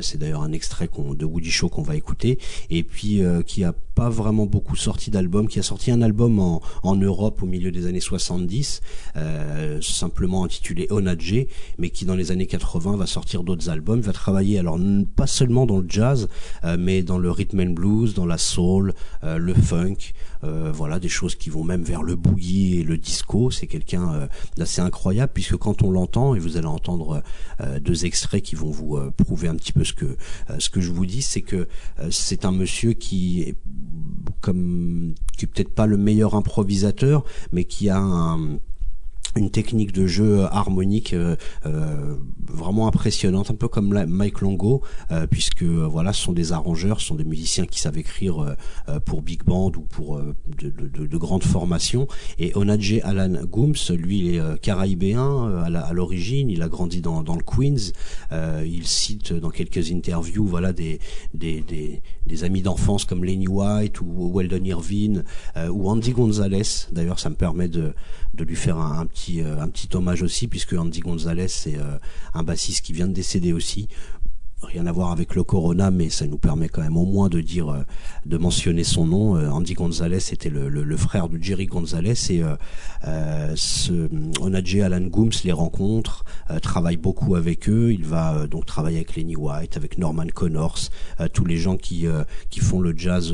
[0.02, 2.40] c'est d'ailleurs un extrait de Woody Shaw qu'on va écouter,
[2.70, 6.96] et puis qui a pas vraiment beaucoup sorti d'albums, qui a sorti un album en,
[6.96, 8.82] Europe au milieu des années 70,
[9.82, 11.46] simplement intitulé Onadje,
[11.78, 14.80] mais qui dans les années 80 va sortir d'autres albums, va travailler alors
[15.16, 16.28] pas seulement dans le jazz,
[16.64, 18.94] euh, mais dans le rhythm and blues, dans la soul,
[19.24, 22.98] euh, le funk, euh, voilà des choses qui vont même vers le boogie et le
[22.98, 23.52] disco.
[23.52, 27.24] C'est quelqu'un d'assez incroyable puisque quand on l'entend et vous allez entendre
[27.82, 30.18] deux extraits qui vont vous prouver un petit peu ce que
[30.58, 31.68] ce que je vous dis, c'est que
[32.10, 33.56] c'est un monsieur qui est
[34.42, 38.60] comme qui est peut-être pas le meilleur improvisateur, mais qui a un
[39.36, 41.36] une technique de jeu harmonique euh,
[41.66, 42.16] euh,
[42.48, 44.82] vraiment impressionnante, un peu comme Mike Longo,
[45.12, 48.56] euh, puisque voilà, ce sont des arrangeurs, ce sont des musiciens qui savent écrire
[49.06, 52.08] pour big band ou pour de, de, de, grandes formations.
[52.38, 57.36] Et Onadje Alan Gooms, lui, il est caraïbéen à l'origine, il a grandi dans, dans
[57.36, 57.92] le Queens.
[58.66, 61.00] il cite dans quelques interviews, voilà, des
[61.34, 65.24] des, des, des amis d'enfance comme Lenny White ou Weldon Irvine
[65.70, 66.88] ou Andy Gonzalez.
[66.92, 67.94] D'ailleurs, ça me permet de
[68.40, 71.98] de lui faire un, petit euh, un petit hommage aussi puisque Andy Gonzalez c'est euh,
[72.34, 73.90] un bassiste qui vient de décéder aussi
[74.62, 77.40] rien à voir avec le corona, mais ça nous permet quand même au moins de
[77.40, 77.84] dire, euh,
[78.26, 79.36] de mentionner son nom.
[79.50, 84.10] Andy Gonzalez était le, frère de Jerry Gonzalez et euh, ce,
[84.42, 86.26] Onadje Alan Gooms les rencontre,
[86.62, 87.94] travaille beaucoup avec eux.
[87.94, 90.90] Il va donc travailler avec Lenny White, avec Norman Connors,
[91.32, 92.06] tous les gens qui
[92.50, 93.34] qui font le jazz,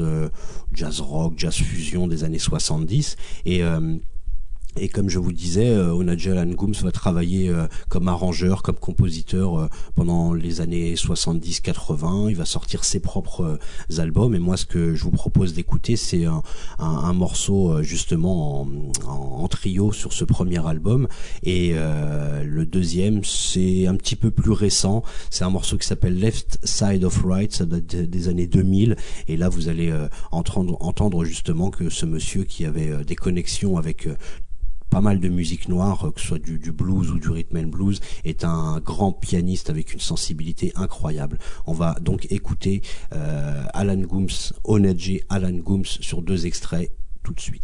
[0.74, 3.16] jazz rock, jazz fusion des années 70
[3.46, 3.64] et
[4.78, 8.76] et comme je vous disais, euh, Onadja Alan Gooms va travailler euh, comme arrangeur, comme
[8.76, 12.30] compositeur euh, pendant les années 70-80.
[12.30, 13.58] Il va sortir ses propres
[13.98, 14.36] albums.
[14.36, 16.44] Et moi, ce que je vous propose d'écouter, c'est un,
[16.80, 18.68] un, morceau justement en,
[19.08, 21.08] en, trio sur ce premier album.
[21.44, 25.04] Et le deuxième, c'est un petit peu plus récent.
[25.30, 28.96] C'est un morceau qui s'appelle Left Side of Right, ça date des années 2000.
[29.28, 29.94] Et là, vous allez
[30.32, 34.08] entendre, entendre justement que ce monsieur qui avait des connexions avec
[34.96, 38.00] pas mal de musique noire, que ce soit du, blues ou du rhythm and blues,
[38.24, 41.38] est un grand pianiste avec une sensibilité incroyable.
[41.66, 42.82] On va donc écouter
[43.12, 46.94] euh, Alan Gooms, Oneji Alan Gooms sur deux extraits
[47.24, 47.62] tout de suite.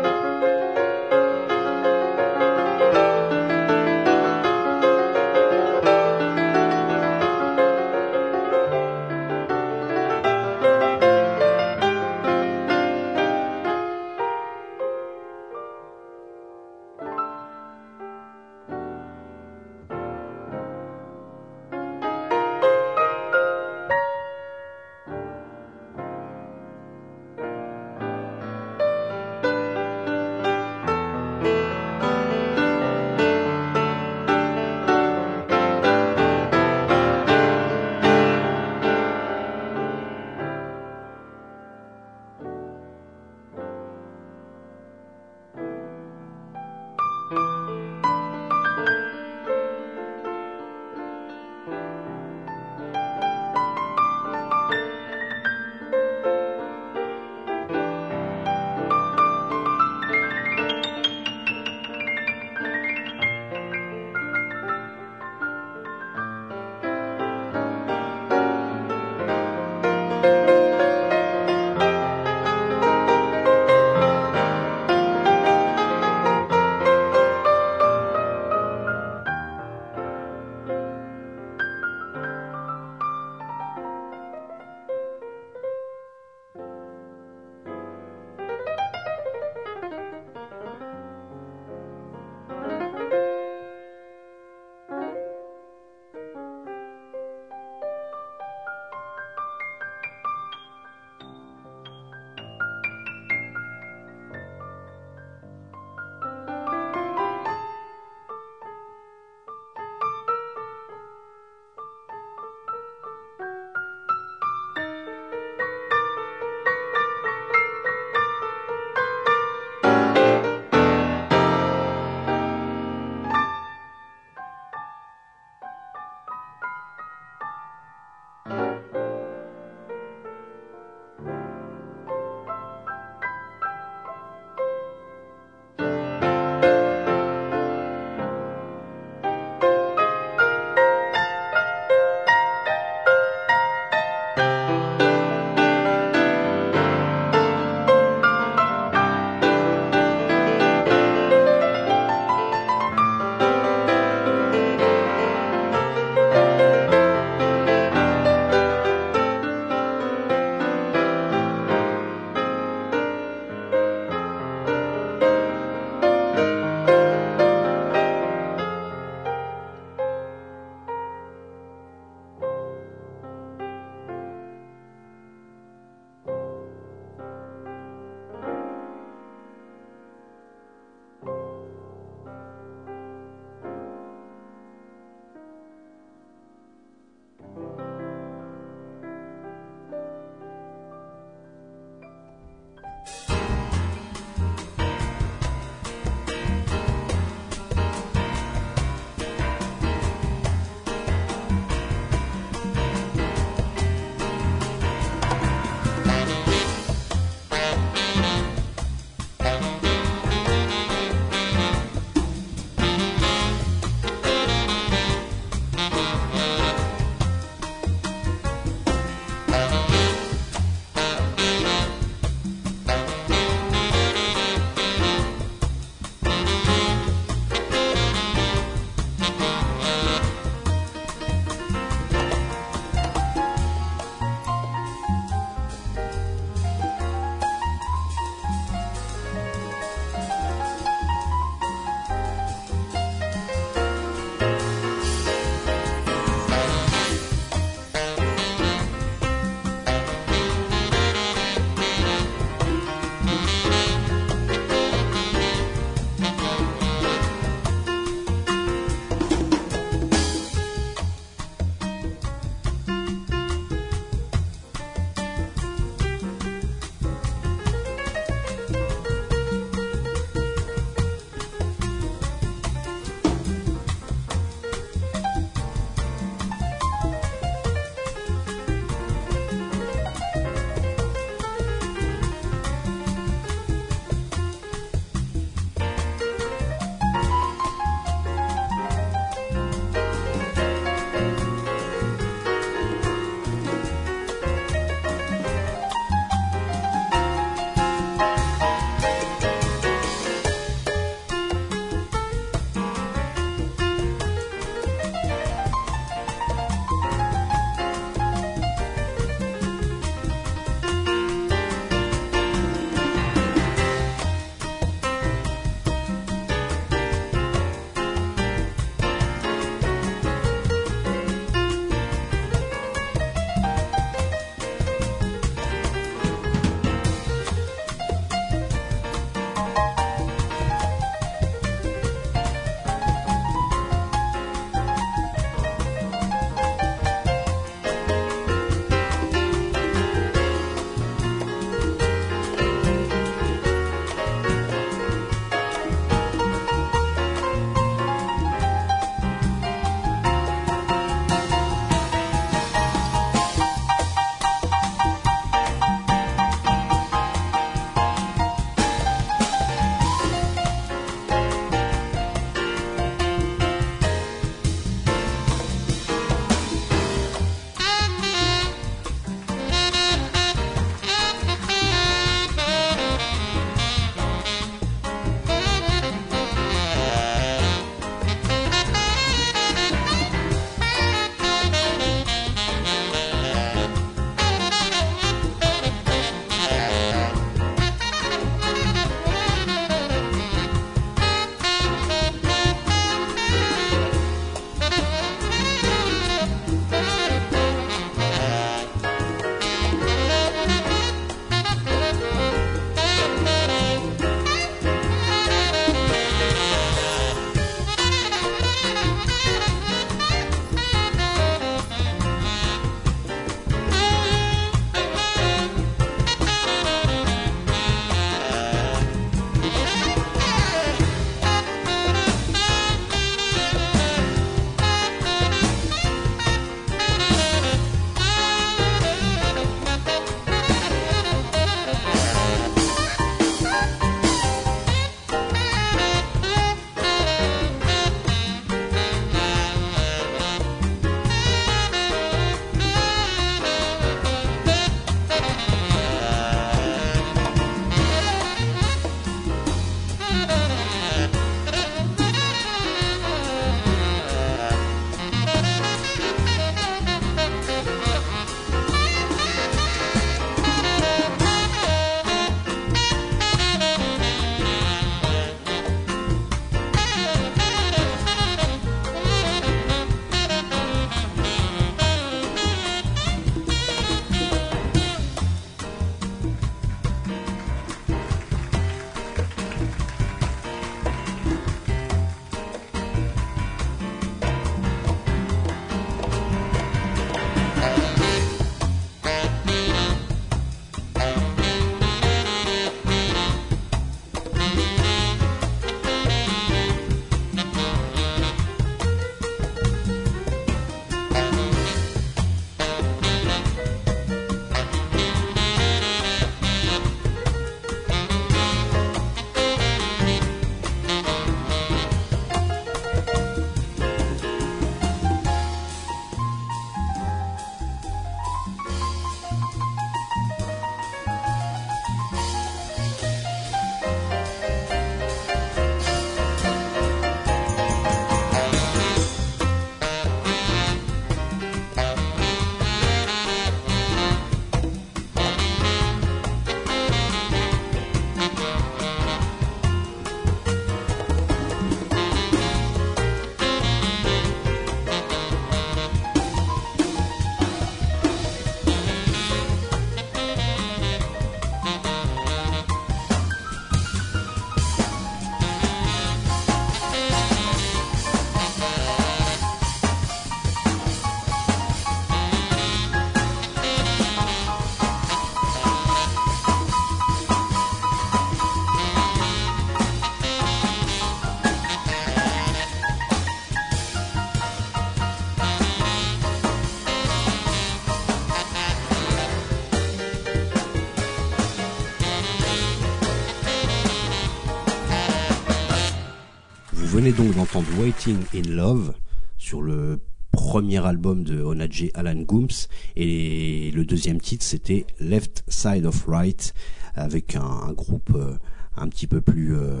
[587.32, 589.12] Donc d'entendre Waiting in Love
[589.58, 590.20] sur le
[590.52, 592.86] premier album de Onaje Alan Gooms
[593.16, 596.72] et le deuxième titre c'était Left Side of Right
[597.14, 598.56] avec un, groupe euh,
[598.96, 600.00] un petit peu plus euh,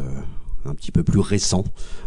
[0.64, 1.64] un petit peu plus récent,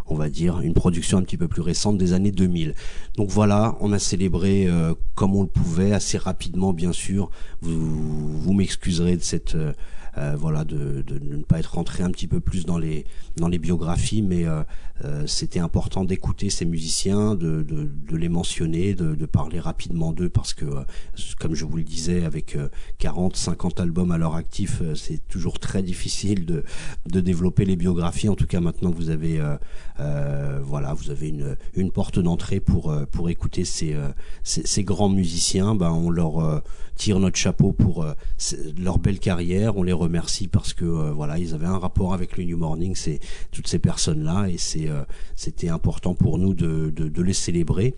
[0.07, 2.75] on va dire, une production un petit peu plus récente des années 2000.
[3.21, 7.29] Donc voilà, on a célébré euh, comme on le pouvait, assez rapidement bien sûr.
[7.61, 9.55] Vous, m'excuserez de cette
[10.17, 13.05] euh, voilà, de, ne pas être rentré un petit peu plus dans les
[13.37, 14.61] dans les biographies, mais euh,
[15.05, 17.65] euh, c'était important d'écouter ces musiciens, de,
[18.11, 20.65] les mentionner, de, parler rapidement d'eux, parce que
[21.39, 22.57] comme je vous le disais, avec
[22.97, 28.27] 40, 50 albums à leur actif, c'est toujours très difficile de développer les biographies.
[28.27, 29.41] En tout cas, maintenant vous avez
[29.97, 31.33] voilà, vous avez
[31.75, 33.95] une porte d'entrée pour pour écouter ces,
[34.43, 35.75] ces, ces grands musiciens.
[35.75, 36.61] Ben on leur
[36.95, 38.05] tire notre chapeau pour
[38.77, 39.77] leur belle carrière.
[39.77, 42.95] On les remercie parce que euh, voilà, ils avaient un rapport avec le New Morning,
[42.95, 43.19] c'est
[43.51, 45.03] toutes ces personnes-là, et c'est euh,
[45.35, 47.95] c'était important pour nous de, de, de les célébrer.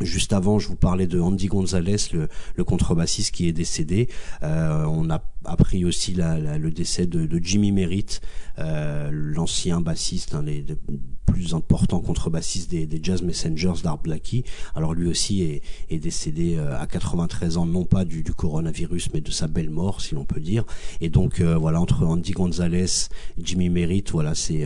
[0.00, 4.08] Juste avant, je vous parlais de Andy Gonzalez, le, le contrebassiste qui est décédé.
[4.42, 8.20] Euh, on a appris aussi le décès de, Jimmy Merritt,
[8.58, 10.64] euh, l'ancien bassiste, un des
[11.26, 14.44] plus importants contrebassistes des, Jazz Messengers d'Art Blackie.
[14.74, 19.30] Alors lui aussi est, décédé euh, à 93 ans, non pas du, coronavirus, mais de
[19.30, 20.64] sa belle mort, si l'on peut dire.
[21.00, 23.08] Et donc euh, voilà, entre Andy Gonzalez,
[23.38, 24.64] Jimmy Merritt, voilà, c'est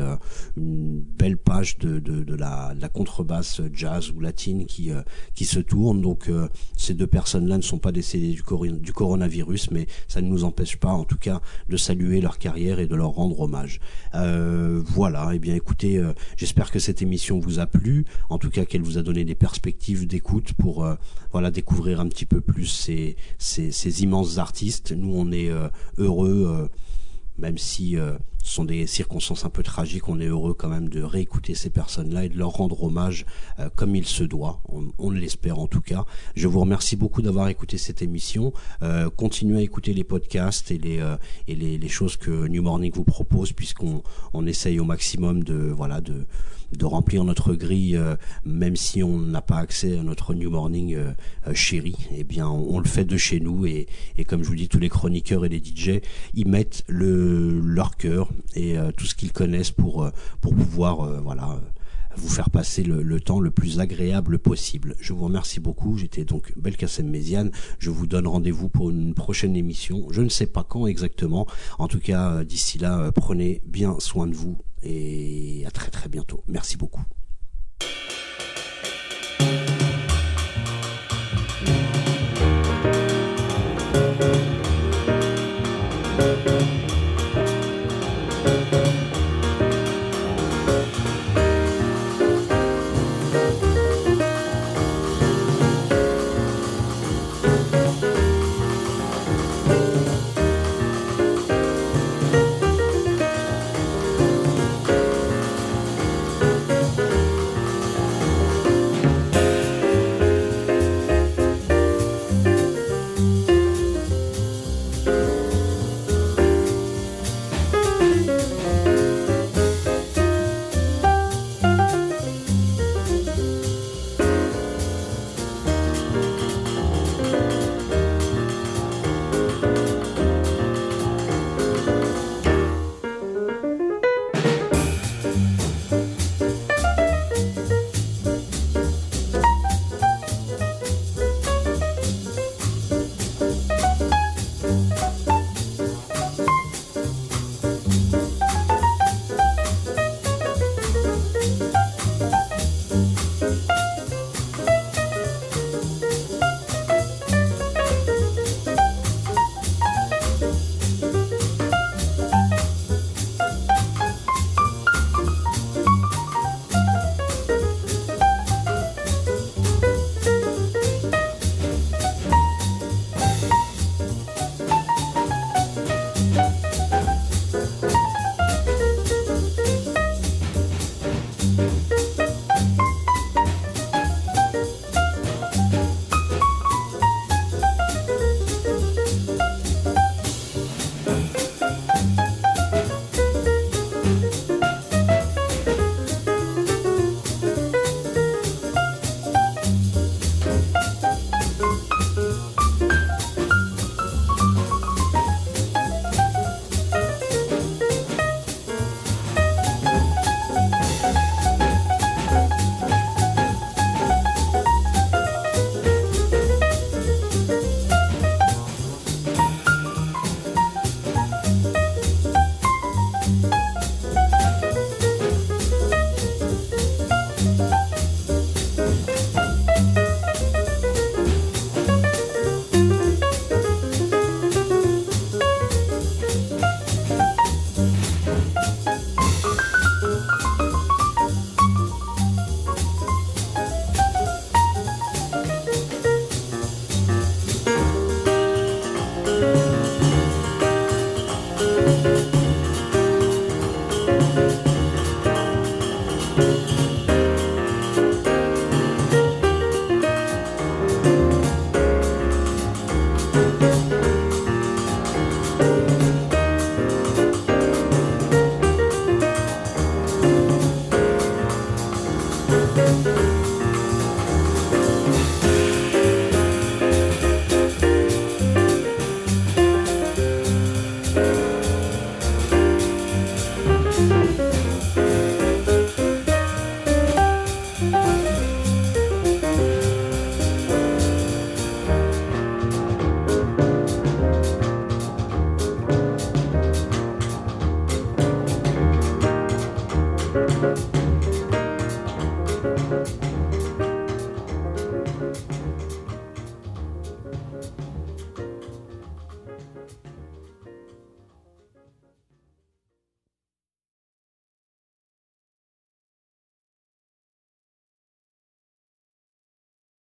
[0.57, 4.91] une belle page de, la, contrebasse jazz ou latine qui
[5.35, 6.01] qui se tourne.
[6.01, 6.31] Donc
[6.77, 8.43] ces deux personnes-là ne sont pas décédées du,
[8.81, 12.79] du coronavirus, mais ça ne nous empêche pas, en tout cas, de saluer leur carrière
[12.79, 13.81] et de leur rendre hommage.
[14.15, 18.39] Euh, voilà, et eh bien écoutez, euh, j'espère que cette émission vous a plu, en
[18.39, 20.95] tout cas qu'elle vous a donné des perspectives d'écoute pour euh,
[21.33, 24.93] voilà découvrir un petit peu plus ces, ces, immenses artistes.
[24.93, 25.51] Nous, on est
[25.99, 26.69] heureux
[27.39, 27.97] même si
[28.43, 31.71] ce sont des circonstances un peu tragiques, on est heureux quand même de réécouter ces
[31.71, 33.27] personnes-là et de leur rendre hommage
[33.59, 34.61] euh, comme il se doit.
[34.99, 36.05] On, l'espère en tout cas.
[36.37, 38.53] Je vous remercie beaucoup d'avoir écouté cette émission.
[38.83, 41.01] Euh, continuez à écouter les podcasts et les
[41.49, 44.03] et les, les, choses que New Morning vous propose, puisqu'on
[44.33, 46.27] on essaye au maximum de voilà de
[46.77, 50.95] de remplir notre grille, euh, même si on n'a pas accès à notre New Morning
[50.95, 51.13] euh,
[51.47, 53.87] euh, chéri, eh bien on, le fait de chez nous et,
[54.17, 56.01] et, comme je vous dis, tous les chroniqueurs et les DJ
[56.35, 61.61] y mettent le, leur cœur et tout ce qu'ils connaissent pour pour pouvoir voilà
[62.17, 64.97] vous faire passer le, le, temps le plus agréable possible.
[65.01, 65.97] Je vous remercie beaucoup.
[65.97, 67.51] J'étais donc Belkacem Méziane.
[67.79, 70.07] Je vous donne rendez-vous pour une prochaine émission.
[70.11, 71.47] Je ne sais pas quand exactement.
[71.79, 76.43] En tout cas, d'ici là, prenez bien soin de vous et à très très bientôt.
[76.49, 77.03] Merci beaucoup.